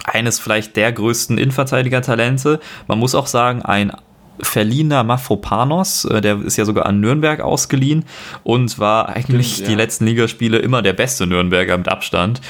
[0.04, 2.60] eines vielleicht der größten Innenverteidiger-Talente.
[2.86, 3.92] Man muss auch sagen, ein
[4.40, 8.04] verliehener Mafropanos, äh, der ist ja sogar an Nürnberg ausgeliehen
[8.42, 9.74] und war eigentlich Stimmt, ja.
[9.74, 12.40] die letzten Ligaspiele immer der beste Nürnberger mit Abstand.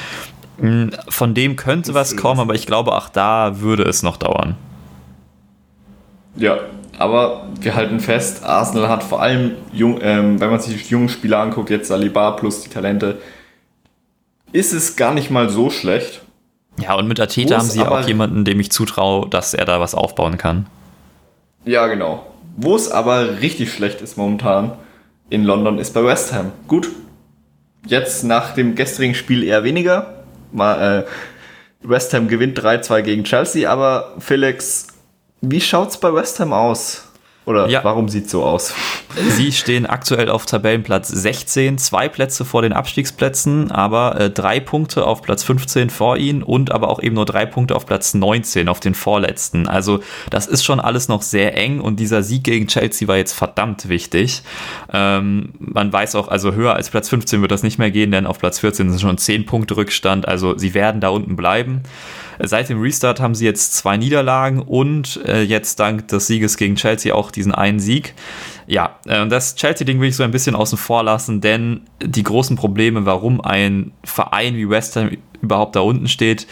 [0.60, 4.56] Hm, von dem könnte was kommen, aber ich glaube, auch da würde es noch dauern.
[6.36, 6.58] Ja,
[6.98, 11.08] aber wir halten fest, Arsenal hat vor allem, jung, ähm, wenn man sich die jungen
[11.08, 13.18] Spieler anguckt, jetzt Saliba plus die Talente,
[14.52, 16.22] ist es gar nicht mal so schlecht.
[16.80, 19.94] Ja, und mit Ateta haben sie auch jemanden, dem ich zutraue, dass er da was
[19.94, 20.66] aufbauen kann.
[21.64, 22.26] Ja, genau.
[22.56, 24.72] Wo es aber richtig schlecht ist momentan
[25.30, 26.52] in London ist bei West Ham.
[26.68, 26.90] Gut.
[27.86, 30.24] Jetzt nach dem gestrigen Spiel eher weniger.
[30.52, 34.88] Mal, äh, West Ham gewinnt 3-2 gegen Chelsea, aber Felix,
[35.40, 37.10] wie schaut's bei West Ham aus?
[37.46, 37.84] Oder ja.
[37.84, 38.74] warum sieht es so aus?
[39.28, 45.06] Sie stehen aktuell auf Tabellenplatz 16, zwei Plätze vor den Abstiegsplätzen, aber äh, drei Punkte
[45.06, 48.68] auf Platz 15 vor ihnen und aber auch eben nur drei Punkte auf Platz 19,
[48.68, 49.68] auf den vorletzten.
[49.68, 53.34] Also das ist schon alles noch sehr eng und dieser Sieg gegen Chelsea war jetzt
[53.34, 54.42] verdammt wichtig.
[54.92, 58.26] Ähm, man weiß auch, also höher als Platz 15 wird das nicht mehr gehen, denn
[58.26, 61.82] auf Platz 14 sind schon 10 Punkte Rückstand, also sie werden da unten bleiben.
[62.40, 66.76] Seit dem Restart haben sie jetzt zwei Niederlagen und äh, jetzt dank des Sieges gegen
[66.76, 68.14] Chelsea auch diesen einen Sieg.
[68.66, 72.56] Ja, äh, das Chelsea-Ding will ich so ein bisschen außen vor lassen, denn die großen
[72.56, 76.46] Probleme, warum ein Verein wie West Ham überhaupt da unten steht,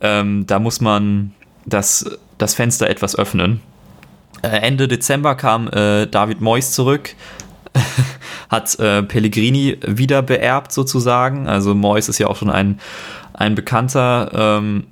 [0.00, 1.32] ähm, da muss man
[1.64, 3.60] das, das Fenster etwas öffnen.
[4.42, 7.14] Äh, Ende Dezember kam äh, David Moyes zurück,
[8.48, 11.48] hat äh, Pellegrini wieder beerbt sozusagen.
[11.48, 12.80] Also Moyes ist ja auch schon ein,
[13.34, 14.84] ein bekannter ähm,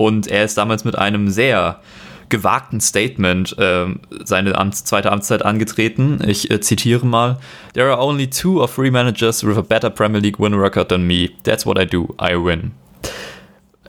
[0.00, 1.78] und er ist damals mit einem sehr
[2.30, 3.84] gewagten Statement äh,
[4.24, 6.20] seine Amts zweite Amtszeit angetreten.
[6.26, 7.38] Ich äh, zitiere mal:
[7.74, 11.06] There are only two or three managers with a better Premier League win record than
[11.06, 11.28] me.
[11.42, 12.14] That's what I do.
[12.18, 12.72] I win.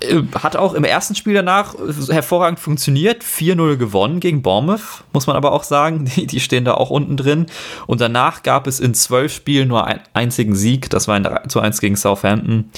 [0.01, 1.75] Äh, hat auch im ersten Spiel danach
[2.09, 3.23] hervorragend funktioniert.
[3.23, 6.03] 4-0 gewonnen gegen Bournemouth, muss man aber auch sagen.
[6.15, 7.45] Die, die, stehen da auch unten drin.
[7.87, 10.89] Und danach gab es in zwölf Spielen nur einen einzigen Sieg.
[10.89, 12.69] Das war ein 3 zu 1 gegen Southampton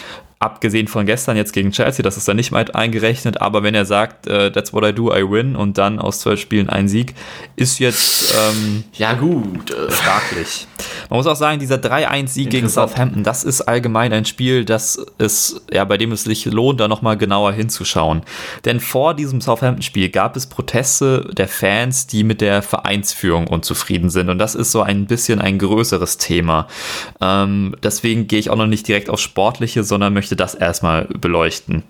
[0.44, 3.86] abgesehen von gestern jetzt gegen Chelsea, das ist da nicht mal eingerechnet, aber wenn er
[3.86, 7.16] sagt, uh, that's what I do, I win und dann aus zwölf Spielen ein Sieg,
[7.56, 10.68] ist jetzt ähm, ja gut äh, fraglich.
[11.10, 15.62] Man muss auch sagen, dieser 3-1-Sieg gegen Southampton, das ist allgemein ein Spiel, das ist,
[15.72, 18.24] ja, bei dem es sich lohnt, da nochmal genauer hinzuschauen.
[18.66, 24.30] Denn vor diesem Southampton-Spiel gab es Proteste der Fans, die mit der Vereinsführung unzufrieden sind.
[24.30, 26.68] Und das ist so ein bisschen ein größeres Thema.
[27.22, 31.84] Ähm, deswegen gehe ich auch noch nicht direkt aufs Sportliche, sondern möchte das erstmal beleuchten.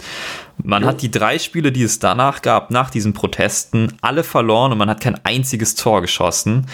[0.64, 0.90] Man jo.
[0.90, 4.90] hat die drei Spiele, die es danach gab, nach diesen Protesten, alle verloren und man
[4.90, 6.68] hat kein einziges Tor geschossen.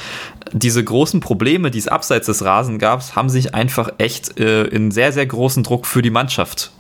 [0.52, 4.92] Diese großen Probleme, die es abseits des Rasen gab, haben sich einfach echt äh, in
[4.92, 6.72] sehr, sehr großen Druck für die Mannschaft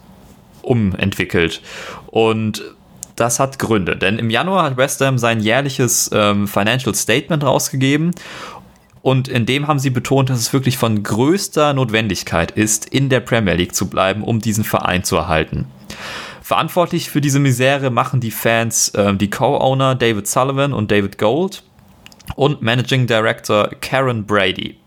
[0.61, 1.61] umentwickelt.
[2.07, 2.63] Und
[3.15, 8.11] das hat Gründe, denn im Januar hat West Ham sein jährliches ähm, Financial Statement rausgegeben
[9.01, 13.21] und in dem haben sie betont, dass es wirklich von größter Notwendigkeit ist, in der
[13.21, 15.65] Premier League zu bleiben, um diesen Verein zu erhalten.
[16.41, 21.63] Verantwortlich für diese Misere machen die Fans äh, die Co-Owner David Sullivan und David Gold
[22.35, 24.77] und Managing Director Karen Brady.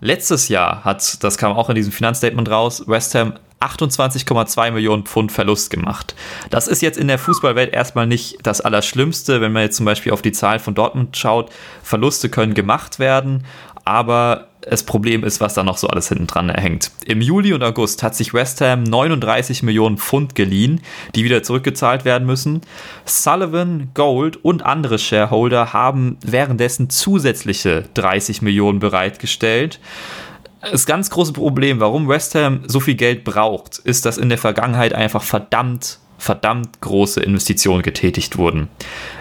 [0.00, 5.32] Letztes Jahr hat, das kam auch in diesem Finanzstatement raus, West Ham 28,2 Millionen Pfund
[5.32, 6.14] Verlust gemacht.
[6.50, 10.12] Das ist jetzt in der Fußballwelt erstmal nicht das Allerschlimmste, wenn man jetzt zum Beispiel
[10.12, 11.50] auf die Zahlen von Dortmund schaut.
[11.82, 13.44] Verluste können gemacht werden,
[13.84, 16.90] aber das Problem ist, was da noch so alles hinten dran hängt.
[17.06, 20.80] Im Juli und August hat sich West Ham 39 Millionen Pfund geliehen,
[21.14, 22.62] die wieder zurückgezahlt werden müssen.
[23.04, 29.78] Sullivan, Gold und andere Shareholder haben währenddessen zusätzliche 30 Millionen bereitgestellt.
[30.70, 34.38] Das ganz große Problem, warum West Ham so viel Geld braucht, ist, dass in der
[34.38, 38.68] Vergangenheit einfach verdammt verdammt große Investitionen getätigt wurden.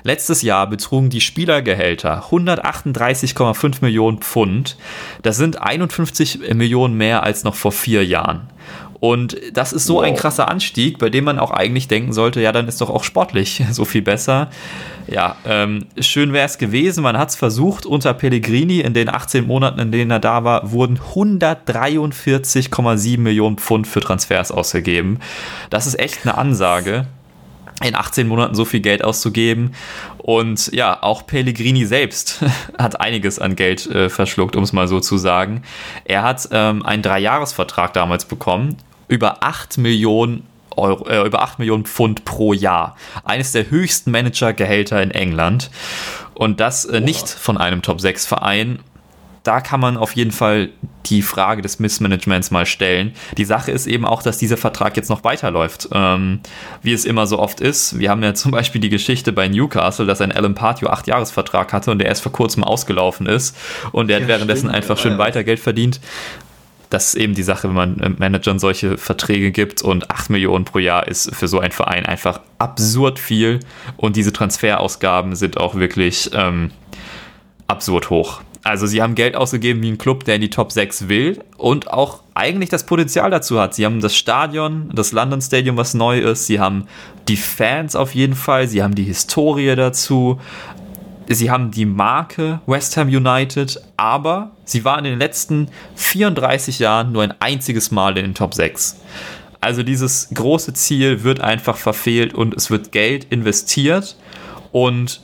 [0.03, 4.77] Letztes Jahr betrugen die Spielergehälter 138,5 Millionen Pfund.
[5.21, 8.47] Das sind 51 Millionen mehr als noch vor vier Jahren.
[8.99, 10.03] Und das ist so wow.
[10.03, 13.03] ein krasser Anstieg, bei dem man auch eigentlich denken sollte, ja, dann ist doch auch
[13.03, 14.49] sportlich so viel besser.
[15.07, 17.03] Ja, ähm, schön wäre es gewesen.
[17.03, 18.79] Man hat es versucht unter Pellegrini.
[18.79, 24.51] In den 18 Monaten, in denen er da war, wurden 143,7 Millionen Pfund für Transfers
[24.51, 25.19] ausgegeben.
[25.69, 27.07] Das ist echt eine Ansage
[27.83, 29.71] in 18 Monaten so viel Geld auszugeben.
[30.25, 32.43] Und ja, auch Pellegrini selbst
[32.79, 35.61] hat einiges an Geld äh, verschluckt, um es mal so zu sagen.
[36.03, 41.85] Er hat ähm, einen Dreijahresvertrag damals bekommen, über 8 Millionen Euro, äh, über 8 Millionen
[41.85, 42.95] Pfund pro Jahr.
[43.23, 45.69] Eines der höchsten Managergehälter in England.
[46.33, 48.79] Und das äh, nicht von einem Top-6-Verein.
[49.43, 50.69] Da kann man auf jeden Fall
[51.05, 53.13] die Frage des Missmanagements mal stellen.
[53.37, 56.39] Die Sache ist eben auch, dass dieser Vertrag jetzt noch weiterläuft, ähm,
[56.81, 57.99] wie es immer so oft ist.
[57.99, 61.73] Wir haben ja zum Beispiel die Geschichte bei Newcastle, dass ein Alan Partio acht Jahresvertrag
[61.73, 63.55] hatte und der erst vor kurzem ausgelaufen ist
[63.91, 65.17] und der ja, hat währenddessen stimmt, einfach schön ja.
[65.17, 65.99] weiter Geld verdient
[66.89, 70.65] das ist eben die Sache, wenn man äh, Managern solche Verträge gibt und 8 Millionen
[70.65, 73.59] pro Jahr ist für so einen Verein einfach absurd viel
[73.97, 76.71] und diese Transferausgaben sind auch wirklich ähm,
[77.67, 78.41] absurd hoch.
[78.65, 81.89] Also sie haben Geld ausgegeben wie ein Club, der in die Top 6 will und
[81.93, 83.75] auch eigentlich das Potenzial dazu hat.
[83.75, 86.47] Sie haben das Stadion, das London Stadium, was neu ist.
[86.47, 86.87] Sie haben
[87.27, 88.67] die Fans auf jeden Fall.
[88.67, 90.39] Sie haben die Historie dazu
[91.27, 97.11] sie haben die Marke West Ham United, aber sie waren in den letzten 34 Jahren
[97.11, 98.97] nur ein einziges Mal in den Top 6.
[99.61, 104.15] Also dieses große Ziel wird einfach verfehlt und es wird Geld investiert
[104.71, 105.21] und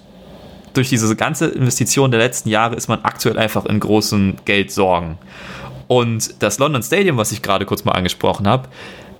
[0.73, 5.17] durch diese ganze Investition der letzten Jahre ist man aktuell einfach in großen Geldsorgen.
[5.87, 8.69] Und das London Stadium, was ich gerade kurz mal angesprochen habe,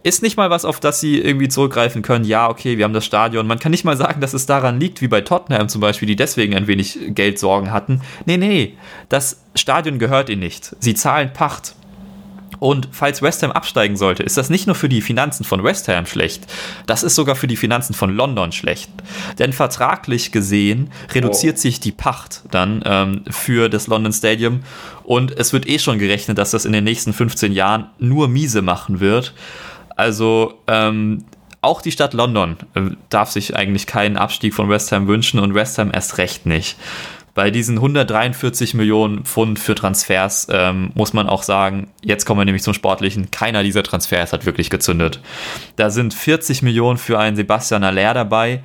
[0.04, 2.26] ist nicht mal was, auf das sie irgendwie zurückgreifen können.
[2.26, 3.46] Ja, okay, wir haben das Stadion.
[3.46, 6.16] Man kann nicht mal sagen, dass es daran liegt, wie bei Tottenham zum Beispiel, die
[6.16, 8.02] deswegen ein wenig Geldsorgen hatten.
[8.26, 8.78] Nee, nee,
[9.10, 10.76] das Stadion gehört ihnen nicht.
[10.80, 11.76] Sie zahlen Pacht.
[12.62, 15.88] Und falls West Ham absteigen sollte, ist das nicht nur für die Finanzen von West
[15.88, 16.46] Ham schlecht,
[16.86, 18.92] das ist sogar für die Finanzen von London schlecht.
[19.40, 21.60] Denn vertraglich gesehen reduziert oh.
[21.60, 24.60] sich die Pacht dann ähm, für das London Stadium
[25.02, 28.62] und es wird eh schon gerechnet, dass das in den nächsten 15 Jahren nur miese
[28.62, 29.34] machen wird.
[29.96, 31.26] Also ähm,
[31.62, 35.56] auch die Stadt London äh, darf sich eigentlich keinen Abstieg von West Ham wünschen und
[35.56, 36.78] West Ham erst recht nicht.
[37.34, 42.46] Bei diesen 143 Millionen Pfund für Transfers ähm, muss man auch sagen, jetzt kommen wir
[42.46, 45.22] nämlich zum Sportlichen, keiner dieser Transfers hat wirklich gezündet.
[45.78, 48.62] Da sind 40 Millionen für einen Sebastian Aller dabei,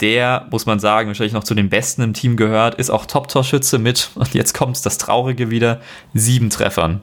[0.00, 3.78] der, muss man sagen, wahrscheinlich noch zu den Besten im Team gehört, ist auch Top-Torschütze
[3.78, 5.80] mit, und jetzt kommt das Traurige wieder,
[6.14, 7.00] sieben Treffern.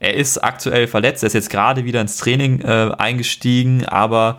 [0.00, 4.38] Er ist aktuell verletzt, er ist jetzt gerade wieder ins Training äh, eingestiegen, aber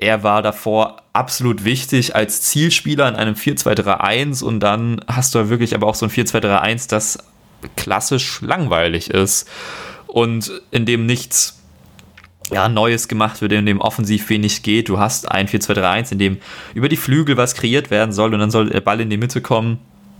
[0.00, 5.74] er war davor absolut wichtig als Zielspieler in einem 4-2-3-1 und dann hast du wirklich
[5.74, 7.18] aber auch so ein 4-2-3-1, das
[7.76, 9.48] klassisch langweilig ist
[10.06, 11.60] und in dem nichts
[12.50, 14.88] ja, Neues gemacht wird, in dem offensiv wenig geht.
[14.88, 16.38] Du hast ein 4-2-3-1, in dem
[16.74, 19.40] über die Flügel was kreiert werden soll und dann soll der Ball in die Mitte
[19.40, 19.78] kommen.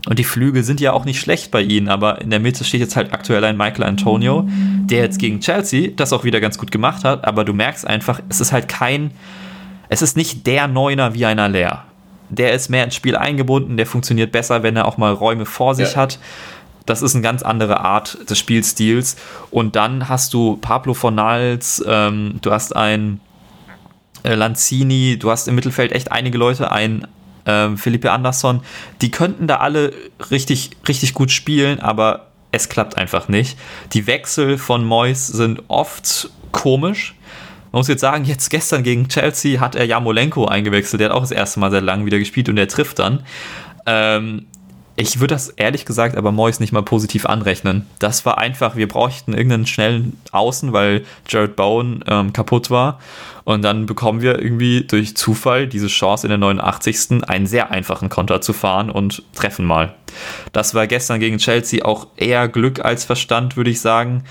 [0.08, 2.80] Und die Flügel sind ja auch nicht schlecht bei ihnen, aber in der Mitte steht
[2.80, 6.70] jetzt halt aktuell ein Michael Antonio, der jetzt gegen Chelsea das auch wieder ganz gut
[6.70, 9.10] gemacht hat, aber du merkst einfach, es ist halt kein,
[9.90, 11.85] es ist nicht der Neuner wie einer Leer.
[12.31, 15.74] Der ist mehr ins Spiel eingebunden, der funktioniert besser, wenn er auch mal Räume vor
[15.74, 15.96] sich ja.
[15.96, 16.20] hat.
[16.87, 19.16] Das ist eine ganz andere Art des Spielstils.
[19.51, 23.20] Und dann hast du Pablo Fornals, ähm, du hast ein
[24.22, 27.07] äh, Lanzini, du hast im Mittelfeld echt einige Leute, ein
[27.47, 28.61] ähm, Felipe Andersson,
[29.03, 29.93] die könnten da alle
[30.30, 33.59] richtig, richtig gut spielen, aber es klappt einfach nicht.
[33.93, 37.16] Die Wechsel von Mois sind oft komisch.
[37.72, 41.00] Man muss jetzt sagen, jetzt gestern gegen Chelsea hat er Jamolenko eingewechselt.
[41.00, 43.22] Der hat auch das erste Mal seit langem wieder gespielt und der trifft dann.
[43.86, 44.46] Ähm,
[44.96, 47.86] ich würde das ehrlich gesagt aber Mois nicht mal positiv anrechnen.
[48.00, 53.00] Das war einfach, wir brauchten irgendeinen schnellen Außen, weil Jared Bowen ähm, kaputt war.
[53.44, 57.24] Und dann bekommen wir irgendwie durch Zufall diese Chance in der 89.
[57.26, 59.94] einen sehr einfachen Konter zu fahren und treffen mal.
[60.52, 64.24] Das war gestern gegen Chelsea auch eher Glück als Verstand, würde ich sagen.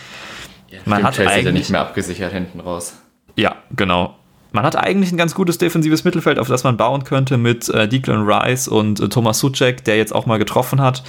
[0.69, 2.93] Ja, Man hat Chelsea eigentlich nicht mehr abgesichert hinten raus.
[3.39, 4.15] Ja, genau
[4.51, 7.87] man hat eigentlich ein ganz gutes defensives Mittelfeld, auf das man bauen könnte mit äh,
[7.87, 11.03] Declan Rice und äh, Thomas Suchek, der jetzt auch mal getroffen hat.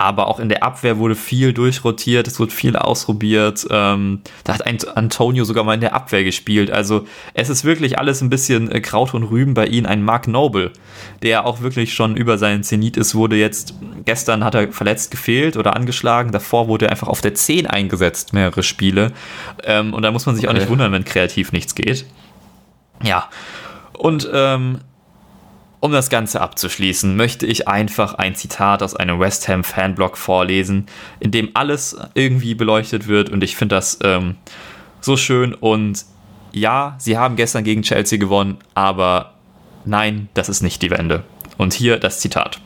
[0.00, 3.66] Aber auch in der Abwehr wurde viel durchrotiert, es wurde viel ausprobiert.
[3.68, 6.70] Ähm, da hat ein Antonio sogar mal in der Abwehr gespielt.
[6.70, 9.84] Also es ist wirklich alles ein bisschen äh, Kraut und Rüben bei ihm.
[9.84, 10.70] Ein Mark Noble,
[11.22, 13.74] der auch wirklich schon über seinen Zenit ist, wurde jetzt,
[14.06, 16.32] gestern hat er verletzt gefehlt oder angeschlagen.
[16.32, 19.12] Davor wurde er einfach auf der 10 eingesetzt, mehrere Spiele.
[19.64, 20.54] Ähm, und da muss man sich okay.
[20.56, 22.06] auch nicht wundern, wenn kreativ nichts geht.
[23.02, 23.28] Ja.
[23.92, 24.78] Und ähm,
[25.80, 30.86] um das Ganze abzuschließen, möchte ich einfach ein Zitat aus einem West Ham Fanblog vorlesen,
[31.18, 34.36] in dem alles irgendwie beleuchtet wird und ich finde das ähm,
[35.00, 36.04] so schön und
[36.52, 39.34] ja, sie haben gestern gegen Chelsea gewonnen, aber
[39.84, 41.24] nein, das ist nicht die Wende.
[41.56, 42.60] Und hier das Zitat.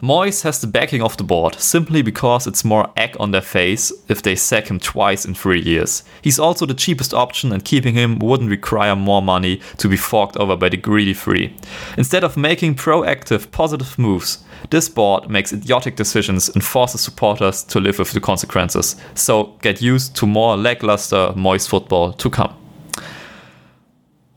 [0.00, 3.92] Moyes has the backing of the board simply because it's more egg on their face
[4.06, 6.04] if they sack him twice in three years.
[6.22, 10.36] He's also the cheapest option, and keeping him wouldn't require more money to be forked
[10.36, 11.52] over by the greedy three.
[11.96, 14.38] Instead of making proactive, positive moves,
[14.70, 18.94] this board makes idiotic decisions and forces supporters to live with the consequences.
[19.14, 22.54] So get used to more lackluster Moyes football to come.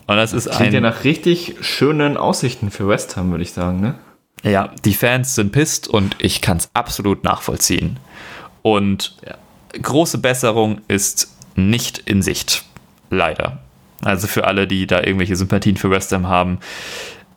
[0.07, 0.73] Und das, ist klingt ein.
[0.73, 3.95] ja nach richtig schönen Aussichten für West Ham, würde ich sagen, ne?
[4.43, 7.99] Ja, die Fans sind pisst und ich kann es absolut nachvollziehen.
[8.61, 9.35] Und ja.
[9.79, 12.65] große Besserung ist nicht in Sicht.
[13.09, 13.59] Leider.
[14.03, 16.59] Also für alle, die da irgendwelche Sympathien für West Ham haben.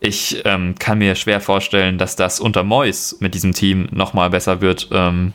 [0.00, 4.60] Ich ähm, kann mir schwer vorstellen, dass das unter Mois mit diesem Team nochmal besser
[4.60, 4.88] wird.
[4.92, 5.32] Ähm,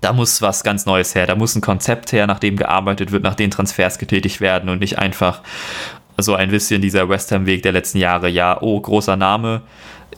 [0.00, 1.26] da muss was ganz Neues her.
[1.26, 4.80] Da muss ein Konzept her, nach dem gearbeitet wird, nach dem Transfers getätigt werden und
[4.80, 5.42] nicht einfach
[6.18, 8.28] so ein bisschen dieser West Ham-Weg der letzten Jahre.
[8.28, 9.62] Ja, oh, großer Name,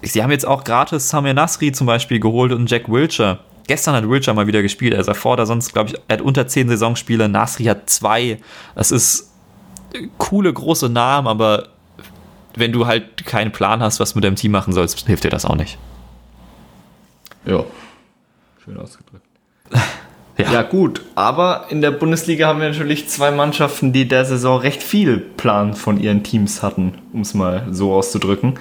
[0.00, 3.40] sie haben jetzt auch gratis Samir Nasri zum Beispiel geholt und Jack Wilcher.
[3.66, 4.94] Gestern hat Wilcher mal wieder gespielt.
[4.94, 7.28] Er ist da sonst, glaube ich, er hat unter zehn Saisonspiele.
[7.28, 8.40] Nasri hat zwei.
[8.74, 9.30] Das ist
[10.18, 11.68] coole, große Namen, aber
[12.56, 15.30] wenn du halt keinen Plan hast, was du mit deinem Team machen sollst, hilft dir
[15.30, 15.78] das auch nicht.
[17.44, 17.64] Ja,
[18.64, 19.26] schön ausgedrückt.
[20.38, 20.50] Ja.
[20.50, 20.62] ja.
[20.62, 25.18] gut, aber in der Bundesliga haben wir natürlich zwei Mannschaften, die der Saison recht viel
[25.18, 28.58] Plan von ihren Teams hatten, um es mal so auszudrücken.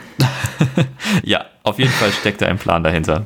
[1.24, 3.26] ja, auf jeden Fall steckt da ein Plan dahinter.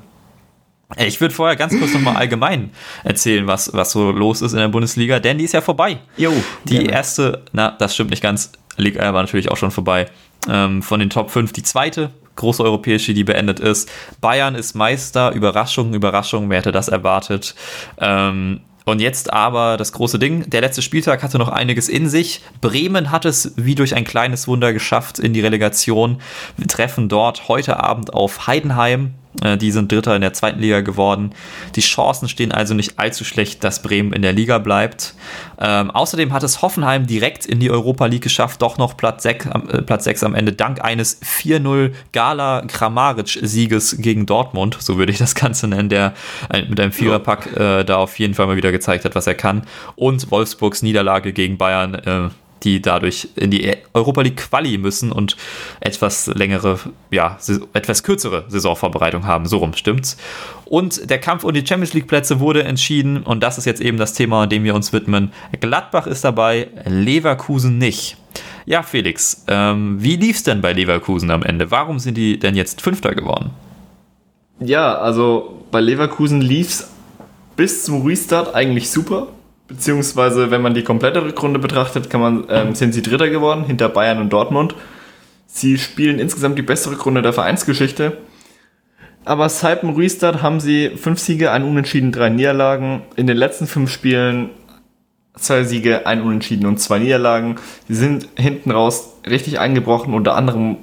[0.98, 2.70] Ich würde vorher ganz kurz nochmal allgemein
[3.04, 5.98] erzählen, was, was so los ist in der Bundesliga, denn die ist ja vorbei.
[6.16, 6.32] Jo,
[6.64, 6.92] die gerne.
[6.92, 10.08] erste, na, das stimmt nicht ganz, Liga war natürlich auch schon vorbei.
[10.48, 13.90] Ähm, von den Top 5 die zweite, große europäische, die beendet ist.
[14.22, 17.56] Bayern ist Meister, Überraschung, Überraschung, wer hätte das erwartet?
[18.00, 20.48] Ähm, und jetzt aber das große Ding.
[20.50, 22.42] Der letzte Spieltag hatte noch einiges in sich.
[22.62, 26.22] Bremen hat es wie durch ein kleines Wunder geschafft in die Relegation.
[26.56, 29.16] Wir treffen dort heute Abend auf Heidenheim.
[29.44, 31.32] Äh, die sind Dritter in der zweiten Liga geworden.
[31.76, 35.16] Die Chancen stehen also nicht allzu schlecht, dass Bremen in der Liga bleibt.
[35.60, 39.46] Ähm, außerdem hat es Hoffenheim direkt in die Europa League geschafft, doch noch Platz 6,
[39.46, 45.18] äh, Platz 6 am Ende, dank eines 4-0 Gala Kramaric-Sieges gegen Dortmund, so würde ich
[45.18, 46.14] das Ganze nennen, der
[46.70, 49.64] mit einem Viererpack äh, da auf jeden Fall mal wieder gezeigt hat, was er kann.
[49.96, 52.30] Und Wolfsburgs Niederlage gegen Bayern äh,
[52.64, 55.38] die dadurch in die Europa League Quali müssen und
[55.80, 56.80] etwas längere,
[57.12, 57.38] ja,
[57.74, 59.46] etwas kürzere Saisonvorbereitung haben.
[59.46, 60.18] So rum stimmt's.
[60.66, 63.98] Und der Kampf um die Champions League Plätze wurde entschieden und das ist jetzt eben
[63.98, 65.32] das Thema, dem wir uns widmen.
[65.60, 68.18] Gladbach ist dabei, Leverkusen nicht.
[68.66, 71.70] Ja, Felix, ähm, wie lief's denn bei Leverkusen am Ende?
[71.70, 73.52] Warum sind die denn jetzt Fünfter geworden?
[74.60, 76.90] Ja, also bei Leverkusen lief's
[77.56, 79.28] bis zum Restart eigentlich super.
[79.68, 83.90] Beziehungsweise, wenn man die komplette Rückrunde betrachtet, kann man, ähm, sind sie Dritter geworden, hinter
[83.90, 84.76] Bayern und Dortmund.
[85.48, 88.18] Sie spielen insgesamt die beste Rückrunde der Vereinsgeschichte.
[89.24, 93.02] Aber seit dem Restart haben sie fünf Siege, ein Unentschieden, drei Niederlagen.
[93.16, 94.52] In den letzten fünf Spielen
[95.36, 97.56] zwei Siege, ein Unentschieden und zwei Niederlagen.
[97.88, 100.78] Sie sind hinten raus richtig eingebrochen, unter anderem,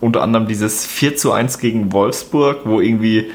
[0.00, 3.30] unter anderem dieses 4 zu 1 gegen Wolfsburg, wo irgendwie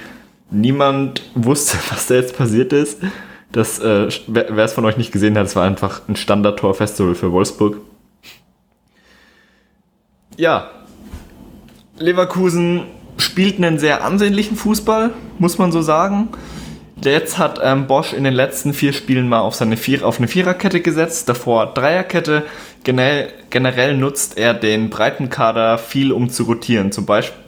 [0.51, 2.99] niemand wusste, was da jetzt passiert ist.
[3.55, 7.31] Das, äh, wer es von euch nicht gesehen hat, es war einfach ein Standard-Tor-Festival für
[7.31, 7.77] Wolfsburg.
[10.35, 10.71] Ja,
[11.97, 12.83] Leverkusen
[13.15, 16.27] spielt einen sehr ansehnlichen Fußball, muss man so sagen.
[17.01, 20.27] Jetzt hat ähm, Bosch in den letzten vier Spielen mal auf, seine Vier auf eine
[20.27, 22.43] Viererkette gesetzt, davor Dreierkette.
[22.83, 26.91] Generell, generell nutzt er den breiten Kader viel, um zu rotieren.
[26.91, 27.44] Zum Beispiel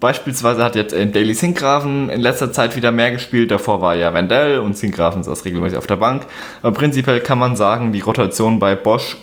[0.00, 3.50] Beispielsweise hat jetzt äh, Daily Sinkgraven in letzter Zeit wieder mehr gespielt.
[3.50, 6.26] Davor war ja Wendell und Sinkgraven saß regelmäßig auf der Bank.
[6.62, 9.16] Aber prinzipiell kann man sagen, die Rotation bei Bosch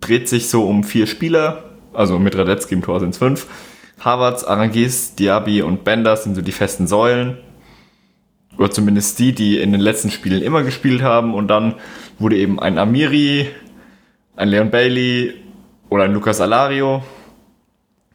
[0.00, 1.64] dreht sich so um vier Spieler.
[1.92, 3.46] Also mit Radetzky im Tor sind es fünf.
[4.00, 7.38] Havertz, Arangis, Diaby und Bender sind so die festen Säulen.
[8.58, 11.34] Oder zumindest die, die in den letzten Spielen immer gespielt haben.
[11.34, 11.74] Und dann
[12.18, 13.48] wurde eben ein Amiri,
[14.36, 15.34] ein Leon Bailey
[15.88, 17.02] oder ein Lucas Alario.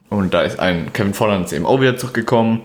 [0.09, 2.61] Und da ist ein Kevin Volland eben auch wieder zurückgekommen.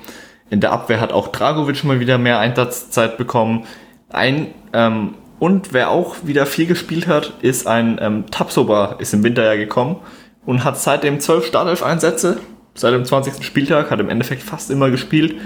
[0.51, 3.65] In der Abwehr hat auch Dragovic mal wieder mehr Einsatzzeit bekommen.
[4.11, 9.23] Ein, ähm, und wer auch wieder viel gespielt hat, ist ein ähm, Tapsoba, ist im
[9.23, 9.97] Winter ja gekommen
[10.45, 12.39] und hat seitdem zwölf Startelf-Einsätze
[12.75, 13.45] seit dem 20.
[13.45, 15.37] Spieltag, hat im Endeffekt fast immer gespielt.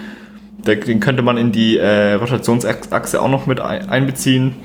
[0.59, 4.57] Den könnte man in die äh, Rotationsachse auch noch mit einbeziehen.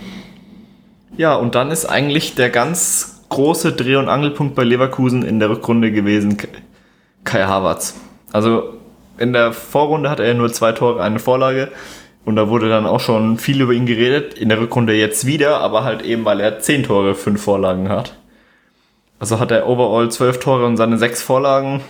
[1.17, 5.49] Ja, und dann ist eigentlich der ganz große Dreh- und Angelpunkt bei Leverkusen in der
[5.49, 6.37] Rückrunde gewesen
[7.29, 7.95] Kai Havertz.
[8.33, 8.73] Also
[9.17, 11.69] in der Vorrunde hatte er nur zwei Tore, eine Vorlage.
[12.25, 14.33] Und da wurde dann auch schon viel über ihn geredet.
[14.33, 18.15] In der Rückrunde jetzt wieder, aber halt eben, weil er zehn Tore, fünf Vorlagen hat.
[19.19, 21.81] Also hat er overall zwölf Tore und seine sechs Vorlagen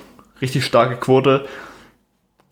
[0.41, 1.45] richtig starke Quote.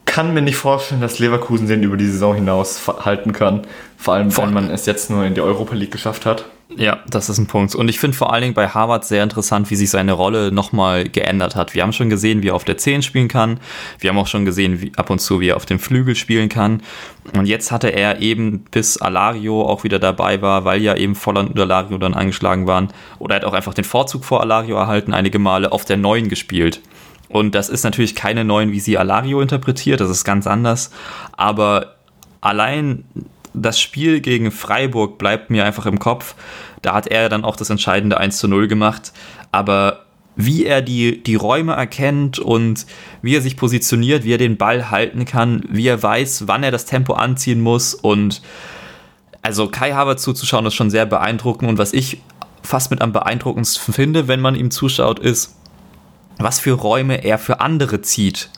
[0.05, 3.67] Kann mir nicht vorstellen, dass Leverkusen den über die Saison hinaus halten kann.
[3.97, 6.45] Vor allem, wenn man es jetzt nur in die Europa League geschafft hat.
[6.79, 7.73] Ja, das ist ein Punkt.
[7.73, 11.09] Und ich finde vor allen Dingen bei Harvard sehr interessant, wie sich seine Rolle nochmal
[11.09, 11.73] geändert hat.
[11.73, 13.59] Wir haben schon gesehen, wie er auf der 10 spielen kann.
[13.97, 16.49] Wir haben auch schon gesehen, wie ab und zu, wie er auf dem Flügel spielen
[16.49, 16.83] kann.
[17.35, 21.49] Und jetzt hatte er eben, bis Alario auch wieder dabei war, weil ja eben Volland
[21.49, 25.15] und Alario dann angeschlagen waren, oder er hat auch einfach den Vorzug vor Alario erhalten,
[25.15, 26.81] einige Male auf der 9 gespielt.
[27.27, 30.91] Und das ist natürlich keine neuen, wie sie Alario interpretiert, das ist ganz anders.
[31.35, 31.95] Aber
[32.39, 33.03] allein
[33.53, 36.35] das Spiel gegen Freiburg bleibt mir einfach im Kopf.
[36.81, 39.13] Da hat er dann auch das entscheidende 1 zu 0 gemacht.
[39.51, 42.85] Aber wie er die, die Räume erkennt und
[43.21, 46.71] wie er sich positioniert, wie er den Ball halten kann, wie er weiß, wann er
[46.71, 47.95] das Tempo anziehen muss.
[47.95, 48.41] Und
[49.41, 51.69] also Kai Havertz zuzuschauen ist schon sehr beeindruckend.
[51.69, 52.21] Und was ich
[52.61, 55.55] fast mit am beeindruckendsten finde, wenn man ihm zuschaut, ist,
[56.37, 58.51] was für Räume er für andere zieht.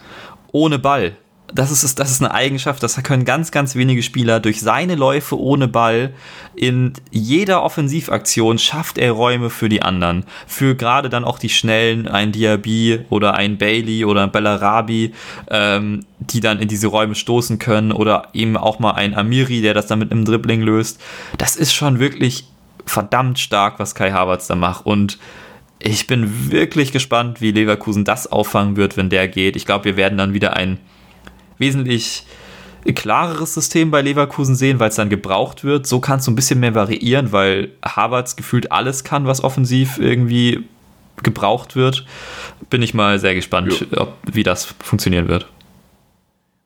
[0.52, 1.16] Ohne Ball.
[1.54, 5.40] Das ist, das ist eine Eigenschaft, das können ganz, ganz wenige Spieler durch seine Läufe
[5.40, 6.14] ohne Ball
[6.60, 10.26] in jeder Offensivaktion schafft er Räume für die anderen.
[10.46, 15.14] Für gerade dann auch die Schnellen, ein Diaby oder ein Bailey oder ein Bellarabi,
[15.50, 19.74] ähm, die dann in diese Räume stoßen können oder eben auch mal ein Amiri, der
[19.74, 21.00] das dann mit einem Dribbling löst.
[21.38, 22.44] Das ist schon wirklich
[22.86, 25.18] verdammt stark, was Kai Havertz da macht und
[25.82, 29.56] ich bin wirklich gespannt, wie Leverkusen das auffangen wird, wenn der geht.
[29.56, 30.78] Ich glaube, wir werden dann wieder ein
[31.60, 32.24] wesentlich
[32.96, 35.86] klareres System bei Leverkusen sehen, weil es dann gebraucht wird.
[35.86, 40.00] So kann es so ein bisschen mehr variieren, weil Havertz gefühlt alles kann, was offensiv
[40.00, 40.64] irgendwie
[41.22, 42.06] gebraucht wird.
[42.70, 45.48] Bin ich mal sehr gespannt, ob, wie das funktionieren wird.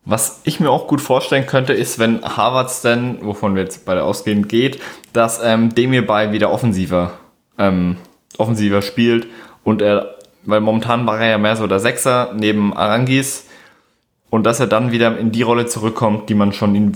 [0.05, 4.03] Was ich mir auch gut vorstellen könnte, ist, wenn Havertz denn, wovon wir jetzt beide
[4.03, 4.79] ausgehen, geht,
[5.13, 7.13] dass ähm, Demir bei wieder offensiver
[7.57, 7.97] ähm,
[8.37, 9.27] offensiver spielt
[9.63, 13.47] und er, weil momentan war er ja mehr so der Sechser neben Arangis
[14.33, 16.93] und dass er dann wieder in die Rolle zurückkommt, die man schon in,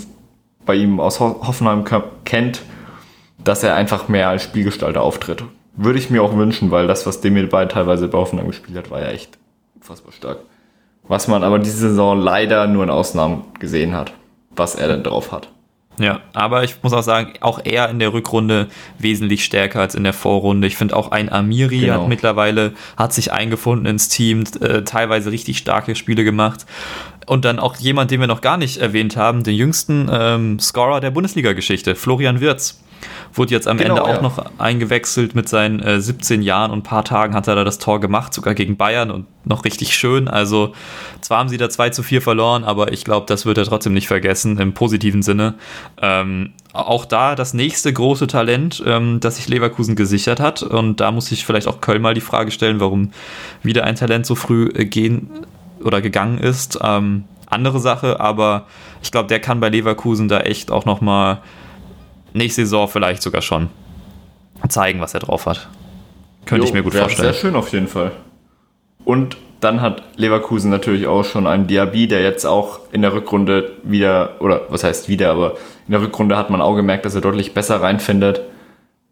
[0.65, 1.85] bei ihm aus Hoffenheim
[2.25, 2.63] kennt,
[3.37, 5.43] dass er einfach mehr als Spielgestalter auftritt.
[5.75, 8.89] Würde ich mir auch wünschen, weil das, was Demir bei teilweise bei Hoffenheim gespielt hat,
[8.89, 9.37] war ja echt
[9.75, 10.39] unfassbar stark.
[11.07, 14.13] Was man aber diese Saison leider nur in Ausnahmen gesehen hat,
[14.49, 15.47] was er denn drauf hat.
[15.99, 18.67] Ja, aber ich muss auch sagen, auch er in der Rückrunde
[18.99, 20.67] wesentlich stärker als in der Vorrunde.
[20.67, 22.01] Ich finde auch ein Amiri genau.
[22.01, 26.65] hat mittlerweile, hat sich eingefunden ins Team, äh, teilweise richtig starke Spiele gemacht.
[27.27, 31.01] Und dann auch jemand, den wir noch gar nicht erwähnt haben, den jüngsten ähm, Scorer
[31.01, 32.81] der Bundesliga-Geschichte, Florian Wirz.
[33.33, 34.21] Wurde jetzt am genau, Ende auch ja.
[34.21, 37.77] noch eingewechselt mit seinen äh, 17 Jahren und ein paar Tagen hat er da das
[37.77, 40.27] Tor gemacht, sogar gegen Bayern und noch richtig schön.
[40.27, 40.73] Also
[41.21, 43.93] zwar haben sie da 2 zu 4 verloren, aber ich glaube, das wird er trotzdem
[43.93, 45.55] nicht vergessen, im positiven Sinne.
[46.01, 50.63] Ähm, auch da das nächste große Talent, ähm, das sich Leverkusen gesichert hat.
[50.63, 53.11] Und da muss ich vielleicht auch Köln mal die Frage stellen, warum
[53.61, 55.29] wieder ein Talent so früh äh, gehen
[55.87, 56.79] oder gegangen ist.
[56.81, 58.67] Ähm, andere Sache, aber
[59.01, 61.39] ich glaube, der kann bei Leverkusen da echt auch nochmal
[62.33, 63.69] nächste Saison vielleicht sogar schon
[64.69, 65.69] zeigen, was er drauf hat.
[66.45, 67.33] Könnte jo, ich mir gut vorstellen.
[67.33, 68.11] Sehr schön auf jeden Fall.
[69.05, 73.71] Und dann hat Leverkusen natürlich auch schon einen Diaby, der jetzt auch in der Rückrunde
[73.83, 75.53] wieder, oder was heißt wieder, aber
[75.87, 78.41] in der Rückrunde hat man auch gemerkt, dass er deutlich besser reinfindet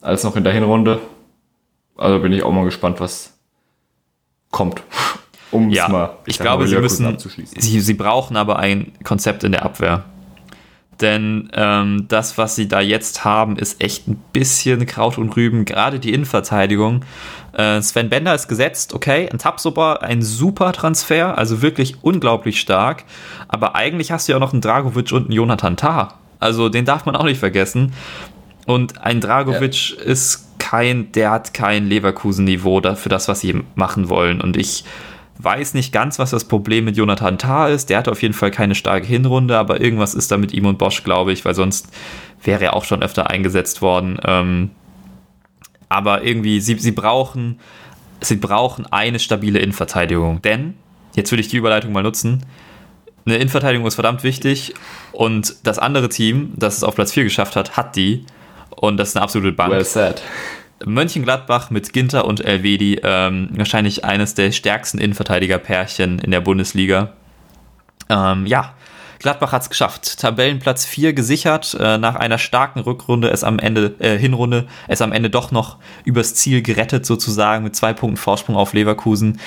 [0.02, 1.00] als noch in der Hinrunde.
[1.98, 3.38] Also bin ich auch mal gespannt, was
[4.52, 4.84] kommt.
[5.56, 9.54] Um ja, mal, ich, ich glaube, sie müssen, sie, sie brauchen aber ein Konzept in
[9.54, 10.04] der Abwehr
[11.00, 15.66] Denn ähm, das, was sie da jetzt haben, ist echt ein bisschen Kraut und Rüben.
[15.66, 17.06] Gerade die Innenverteidigung.
[17.54, 19.30] Äh, Sven Bender ist gesetzt, okay.
[19.32, 23.06] Ein Tapsoba, ein super Transfer, also wirklich unglaublich stark.
[23.48, 26.16] Aber eigentlich hast du ja auch noch einen Dragovic und einen Jonathan Tah.
[26.40, 27.94] Also den darf man auch nicht vergessen.
[28.66, 30.04] Und ein Dragovic ja.
[30.04, 34.42] ist kein, der hat kein Leverkusen-Niveau für das, was sie machen wollen.
[34.42, 34.84] Und ich
[35.38, 37.90] weiß nicht ganz, was das Problem mit Jonathan Tah ist.
[37.90, 40.78] Der hatte auf jeden Fall keine starke Hinrunde, aber irgendwas ist da mit ihm und
[40.78, 41.90] Bosch, glaube ich, weil sonst
[42.44, 44.20] wäre er auch schon öfter eingesetzt worden.
[44.24, 44.72] Ähm,
[45.90, 47.60] aber irgendwie, sie, sie brauchen,
[48.22, 50.42] sie brauchen eine stabile Innenverteidigung.
[50.42, 50.76] Denn,
[51.16, 52.46] jetzt würde ich die Überleitung mal nutzen,
[53.26, 54.76] eine Innenverteidigung ist verdammt wichtig
[55.12, 58.26] und das andere Team, das es auf Platz 4 geschafft hat, hat die.
[58.70, 59.72] Und das ist eine absolute Bank.
[59.72, 60.22] Well said.
[60.86, 67.14] Mönchengladbach mit Ginter und Elvedi ähm, wahrscheinlich eines der stärksten Innenverteidiger-Pärchen in der Bundesliga.
[68.10, 68.74] Ähm, ja,
[69.20, 70.20] Gladbach hat es geschafft.
[70.20, 71.76] Tabellenplatz 4 gesichert.
[71.80, 75.78] Äh, nach einer starken Rückrunde es am Ende, äh, Hinrunde, es am Ende doch noch
[76.04, 79.40] übers Ziel gerettet, sozusagen, mit zwei Punkten Vorsprung auf Leverkusen.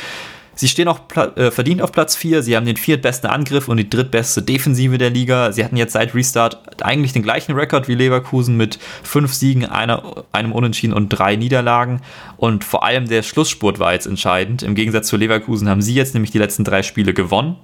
[0.58, 0.98] Sie stehen auch
[1.36, 2.42] äh, verdient auf Platz 4.
[2.42, 5.52] Sie haben den viertbesten Angriff und die drittbeste Defensive der Liga.
[5.52, 10.24] Sie hatten jetzt seit Restart eigentlich den gleichen Rekord wie Leverkusen mit fünf Siegen, einer,
[10.32, 12.00] einem Unentschieden und drei Niederlagen.
[12.38, 14.64] Und vor allem der Schlussspurt war jetzt entscheidend.
[14.64, 17.54] Im Gegensatz zu Leverkusen haben sie jetzt nämlich die letzten drei Spiele gewonnen.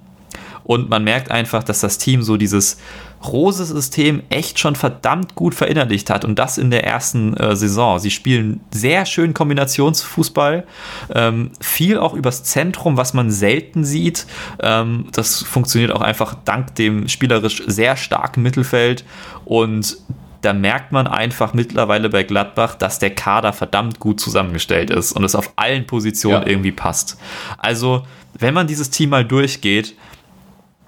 [0.65, 2.77] Und man merkt einfach, dass das Team so dieses
[3.23, 7.99] Rose-System echt schon verdammt gut verinnerlicht hat und das in der ersten äh, Saison.
[7.99, 10.65] Sie spielen sehr schön Kombinationsfußball,
[11.13, 14.25] ähm, viel auch übers Zentrum, was man selten sieht.
[14.59, 19.05] Ähm, das funktioniert auch einfach dank dem spielerisch sehr starken Mittelfeld
[19.45, 19.97] und
[20.41, 25.23] da merkt man einfach mittlerweile bei Gladbach, dass der Kader verdammt gut zusammengestellt ist und
[25.23, 26.47] es auf allen Positionen ja.
[26.47, 27.17] irgendwie passt.
[27.57, 28.03] Also,
[28.37, 29.95] wenn man dieses Team mal durchgeht,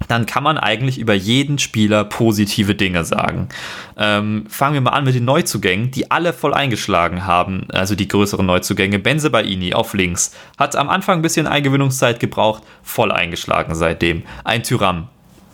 [0.08, 3.50] dann kann man eigentlich über jeden Spieler positive Dinge sagen.
[3.98, 8.08] Ähm, fangen wir mal an mit den Neuzugängen, die alle voll eingeschlagen haben, also die
[8.08, 9.00] größeren Neuzugänge.
[9.00, 14.24] Benze Baini auf links hat am Anfang ein bisschen Eingewöhnungszeit gebraucht, voll eingeschlagen seitdem.
[14.44, 15.10] Ein Tyram,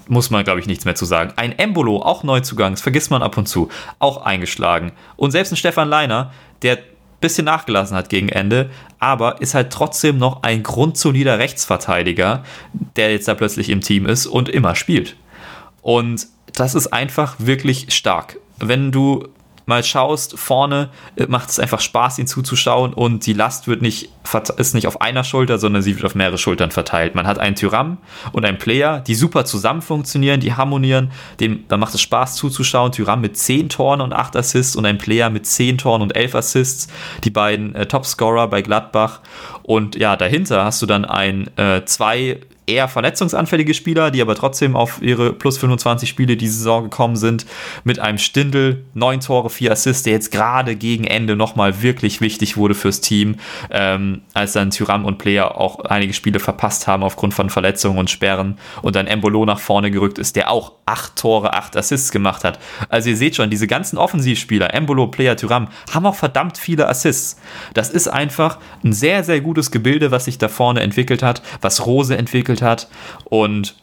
[0.08, 1.34] muss man, glaube ich, nichts mehr zu sagen.
[1.36, 4.92] Ein Embolo, auch Neuzugangs, vergisst man ab und zu, auch eingeschlagen.
[5.16, 6.32] Und selbst ein Stefan Leiner,
[6.62, 6.80] der
[7.24, 8.70] bisschen nachgelassen hat gegen Ende,
[9.00, 12.44] aber ist halt trotzdem noch ein grundsolider Rechtsverteidiger,
[12.96, 15.16] der jetzt da plötzlich im Team ist und immer spielt.
[15.82, 18.38] Und das ist einfach wirklich stark.
[18.60, 19.28] Wenn du
[19.66, 24.10] mal schaust, vorne äh, macht es einfach Spaß, ihn zuzuschauen und die Last wird nicht,
[24.58, 27.16] ist nicht auf einer Schulter, sondern sie wird auf mehrere Schultern verteilt.
[27.16, 27.98] Man hat einen Tyram
[28.32, 32.92] und einen Player, die super zusammen funktionieren, die harmonieren, dem, da macht es Spaß zuzuschauen.
[32.92, 36.36] Tyram mit 10 Toren und 8 Assists und ein Player mit 10 Toren und 11
[36.36, 36.88] Assists,
[37.24, 39.22] die beiden äh, Topscorer bei Gladbach.
[39.64, 44.76] Und ja, dahinter hast du dann ein, äh, zwei eher verletzungsanfällige Spieler, die aber trotzdem
[44.76, 47.46] auf ihre plus 25 Spiele diese Saison gekommen sind,
[47.84, 52.56] mit einem Stindel, neun Tore, vier Assists, der jetzt gerade gegen Ende nochmal wirklich wichtig
[52.56, 53.36] wurde fürs Team,
[53.70, 58.10] ähm, als dann Tyram und Player auch einige Spiele verpasst haben aufgrund von Verletzungen und
[58.10, 62.44] Sperren und dann Embolo nach vorne gerückt ist, der auch acht Tore, acht Assists gemacht
[62.44, 62.60] hat.
[62.90, 67.38] Also ihr seht schon, diese ganzen Offensivspieler, Embolo, Player, Tyram, haben auch verdammt viele Assists.
[67.74, 71.86] Das ist einfach ein sehr, sehr gutes Gebilde, was sich da vorne entwickelt hat, was
[71.86, 72.88] Rose entwickelt hat.
[73.26, 73.76] Und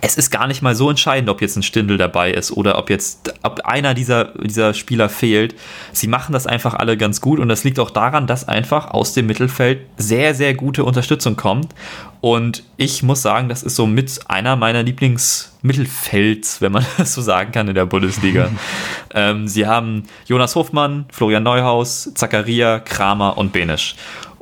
[0.00, 2.90] es ist gar nicht mal so entscheidend, ob jetzt ein Stindel dabei ist oder ob
[2.90, 5.54] jetzt ob einer dieser, dieser Spieler fehlt.
[5.92, 9.14] Sie machen das einfach alle ganz gut und das liegt auch daran, dass einfach aus
[9.14, 11.74] dem Mittelfeld sehr, sehr gute Unterstützung kommt.
[12.20, 17.22] Und ich muss sagen, das ist so mit einer meiner Lieblingsmittelfelds, wenn man das so
[17.22, 18.50] sagen kann, in der Bundesliga.
[19.14, 23.96] ähm, sie haben Jonas Hofmann, Florian Neuhaus, Zakaria, Kramer und Benisch.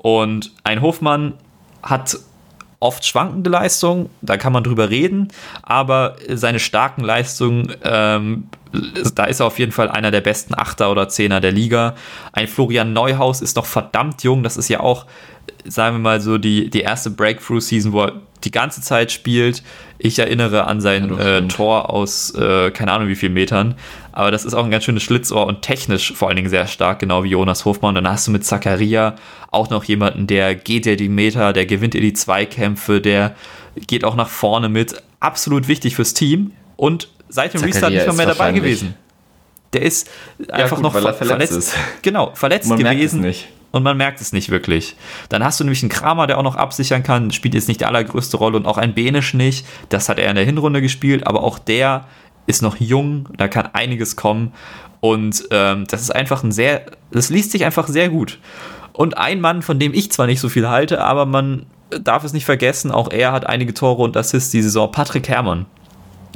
[0.06, 1.34] Und ein Hofmann
[1.82, 2.16] hat
[2.78, 5.32] oft schwankende Leistungen, da kann man drüber reden,
[5.64, 8.46] aber seine starken Leistungen, ähm,
[9.16, 11.96] da ist er auf jeden Fall einer der besten Achter oder Zehner der Liga.
[12.32, 15.06] Ein Florian Neuhaus ist noch verdammt jung, das ist ja auch,
[15.68, 18.12] sagen wir mal so, die, die erste Breakthrough-Season, wo er
[18.44, 19.62] die ganze Zeit spielt.
[19.98, 23.74] Ich erinnere an sein ja, äh, Tor aus äh, keine Ahnung wie vielen Metern.
[24.12, 27.00] Aber das ist auch ein ganz schönes Schlitzohr und technisch vor allen Dingen sehr stark,
[27.00, 27.96] genau wie Jonas Hofmann.
[27.96, 29.16] Und dann hast du mit Zakaria
[29.50, 33.34] auch noch jemanden, der geht dir die Meter, der gewinnt dir die Zweikämpfe, der
[33.86, 35.02] geht auch nach vorne mit.
[35.20, 38.94] Absolut wichtig fürs Team und seit dem Zakaria Restart nicht mehr, mehr dabei gewesen.
[39.72, 40.08] Der ist
[40.48, 41.74] einfach ja, gut, noch ver verletzt, verletzt.
[42.02, 43.20] Genau, verletzt Man gewesen.
[43.20, 44.96] Merkt es nicht und man merkt es nicht wirklich.
[45.28, 47.84] Dann hast du nämlich einen Kramer, der auch noch absichern kann, spielt jetzt nicht die
[47.84, 49.66] allergrößte Rolle und auch ein Benisch nicht.
[49.88, 52.06] Das hat er in der Hinrunde gespielt, aber auch der
[52.46, 54.52] ist noch jung, da kann einiges kommen
[55.00, 58.38] und ähm, das ist einfach ein sehr, das liest sich einfach sehr gut.
[58.92, 62.32] Und ein Mann, von dem ich zwar nicht so viel halte, aber man darf es
[62.32, 65.66] nicht vergessen, auch er hat einige Tore und Assists die Saison, Patrick Herrmann.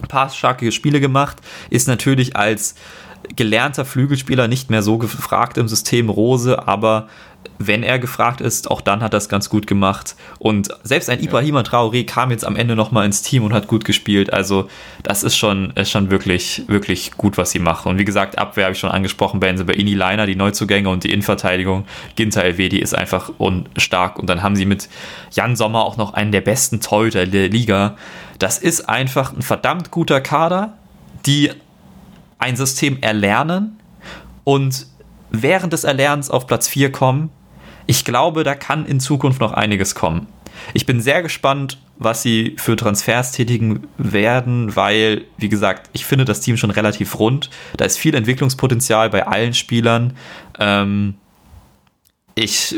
[0.02, 1.38] ein paar starke Spiele gemacht,
[1.70, 2.74] ist natürlich als
[3.36, 7.08] gelernter Flügelspieler nicht mehr so gefragt im System Rose, aber
[7.62, 10.16] wenn er gefragt ist, auch dann hat er es ganz gut gemacht.
[10.38, 13.84] Und selbst ein Ibrahima Traoré kam jetzt am Ende nochmal ins Team und hat gut
[13.84, 14.32] gespielt.
[14.32, 14.70] Also
[15.02, 17.90] das ist schon, ist schon wirklich, wirklich gut, was sie machen.
[17.90, 21.04] Und wie gesagt, Abwehr habe ich schon angesprochen, Benze bei Ini Leiner, die Neuzugänge und
[21.04, 21.84] die Innenverteidigung.
[22.16, 24.18] Ginter Elvedi ist einfach unstark.
[24.18, 24.88] Und dann haben sie mit
[25.30, 27.96] Jan Sommer auch noch einen der besten Torhüter der Liga.
[28.38, 30.78] Das ist einfach ein verdammt guter Kader,
[31.26, 31.50] die
[32.38, 33.78] ein System erlernen
[34.44, 34.86] und
[35.30, 37.30] während des Erlernens auf Platz 4 kommen.
[37.86, 40.26] Ich glaube, da kann in Zukunft noch einiges kommen.
[40.74, 46.24] Ich bin sehr gespannt, was sie für Transfers tätigen werden, weil, wie gesagt, ich finde
[46.24, 47.50] das Team schon relativ rund.
[47.76, 50.14] Da ist viel Entwicklungspotenzial bei allen Spielern.
[50.58, 51.14] Ähm,
[52.34, 52.74] ich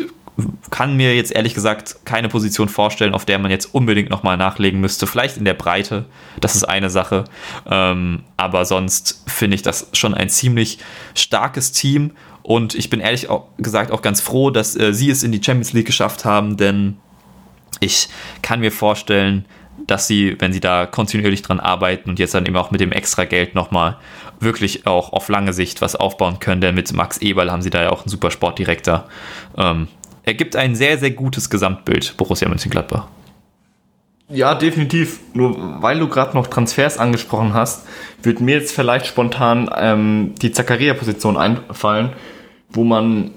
[0.71, 4.81] kann mir jetzt ehrlich gesagt keine Position vorstellen, auf der man jetzt unbedingt nochmal nachlegen
[4.81, 5.07] müsste.
[5.07, 6.07] Vielleicht in der Breite,
[6.41, 7.25] das ist eine Sache.
[7.71, 10.79] Ähm, aber sonst finde ich das schon ein ziemlich
[11.15, 12.13] starkes Team.
[12.43, 13.29] Und ich bin ehrlich
[13.59, 16.97] gesagt auch ganz froh, dass äh, sie es in die Champions League geschafft haben, denn
[17.81, 18.09] ich
[18.43, 19.45] kann mir vorstellen,
[19.87, 22.93] dass sie, wenn sie da kontinuierlich dran arbeiten und jetzt dann eben auch mit dem
[22.93, 23.97] extra Geld nochmal
[24.39, 27.83] wirklich auch auf lange Sicht was aufbauen können, denn mit Max Eberl haben sie da
[27.83, 29.09] ja auch einen super Sportdirektor.
[29.57, 29.89] Ähm,
[30.25, 33.07] er gibt ein sehr, sehr gutes Gesamtbild, Borussia Mönchengladbach.
[34.33, 35.21] Ja, definitiv.
[35.35, 37.87] Nur weil du gerade noch Transfers angesprochen hast,
[38.23, 42.11] wird mir jetzt vielleicht spontan ähm, die Zakaria-Position einfallen,
[42.71, 43.33] wo man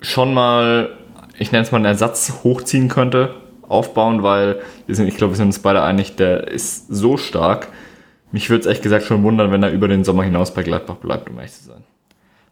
[0.00, 0.90] schon mal,
[1.38, 3.34] ich nenne es mal einen Ersatz hochziehen könnte,
[3.66, 7.68] aufbauen, weil wir sind, ich glaube, wir sind uns beide einig, der ist so stark.
[8.30, 10.96] Mich würde es echt gesagt schon wundern, wenn er über den Sommer hinaus bei Gladbach
[10.96, 11.84] bleibt, um ehrlich zu sein.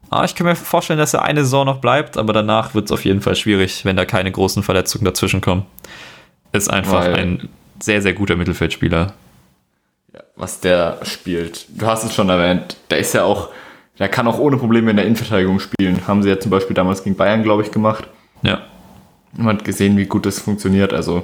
[0.08, 2.92] Ah, ich kann mir vorstellen, dass er eine Saison noch bleibt, aber danach wird es
[2.92, 5.66] auf jeden Fall schwierig, wenn da keine großen Verletzungen dazwischen kommen.
[6.52, 7.48] Ist einfach Weil, ein
[7.82, 9.14] sehr, sehr guter Mittelfeldspieler.
[10.12, 11.66] Ja, was der spielt.
[11.68, 13.48] Du hast es schon erwähnt, der ist ja auch,
[13.98, 16.06] der kann auch ohne Probleme in der Innenverteidigung spielen.
[16.06, 18.08] Haben sie ja zum Beispiel damals gegen Bayern, glaube ich, gemacht.
[18.42, 18.62] Ja.
[19.34, 20.92] Man hat gesehen, wie gut das funktioniert.
[20.92, 21.22] Also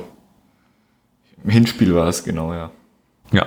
[1.44, 2.70] im Hinspiel war es genau, ja.
[3.32, 3.46] Ja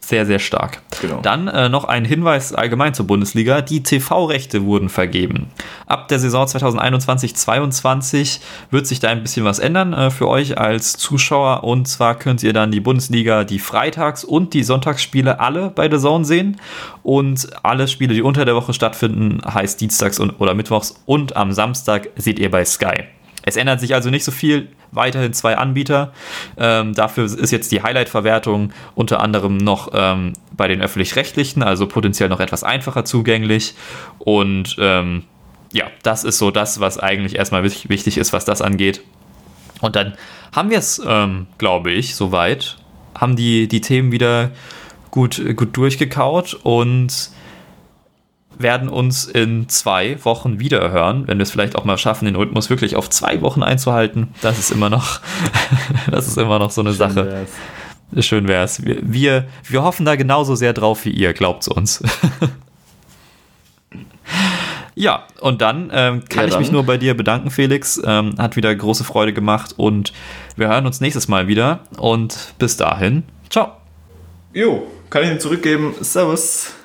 [0.00, 0.80] sehr, sehr stark.
[1.02, 1.20] Genau.
[1.20, 3.60] Dann äh, noch ein Hinweis allgemein zur Bundesliga.
[3.60, 5.50] Die TV-Rechte wurden vergeben.
[5.86, 8.40] Ab der Saison 2021-22
[8.70, 11.64] wird sich da ein bisschen was ändern äh, für euch als Zuschauer.
[11.64, 15.98] Und zwar könnt ihr dann die Bundesliga, die Freitags- und die Sonntagsspiele alle bei der
[15.98, 16.58] Zone sehen.
[17.02, 21.52] Und alle Spiele, die unter der Woche stattfinden, heißt Dienstags und, oder Mittwochs und am
[21.52, 23.04] Samstag seht ihr bei Sky.
[23.44, 26.12] Es ändert sich also nicht so viel weiterhin zwei Anbieter.
[26.56, 32.28] Ähm, dafür ist jetzt die Highlight-Verwertung unter anderem noch ähm, bei den öffentlich-rechtlichen, also potenziell
[32.28, 33.74] noch etwas einfacher zugänglich.
[34.18, 35.24] Und ähm,
[35.72, 39.02] ja, das ist so das, was eigentlich erstmal wichtig ist, was das angeht.
[39.80, 40.14] Und dann
[40.52, 42.76] haben wir es, ähm, glaube ich, soweit.
[43.14, 44.50] Haben die, die Themen wieder
[45.10, 47.30] gut, gut durchgekaut und
[48.58, 52.36] werden uns in zwei Wochen wieder hören, wenn wir es vielleicht auch mal schaffen, den
[52.36, 54.28] Rhythmus wirklich auf zwei Wochen einzuhalten.
[54.40, 55.20] Das ist immer noch,
[56.10, 57.26] das ist immer noch so eine Schön Sache.
[57.26, 58.26] Wär's.
[58.26, 58.84] Schön wär's.
[58.84, 62.02] Wir, wir, wir hoffen da genauso sehr drauf wie ihr, glaubt's uns.
[64.94, 68.00] ja, und dann ähm, kann ja, ich mich nur bei dir bedanken, Felix.
[68.04, 70.12] Ähm, hat wieder große Freude gemacht und
[70.56, 71.80] wir hören uns nächstes Mal wieder.
[71.98, 73.72] Und bis dahin, ciao.
[74.54, 75.94] Jo, kann ich ihn zurückgeben.
[76.00, 76.77] Servus.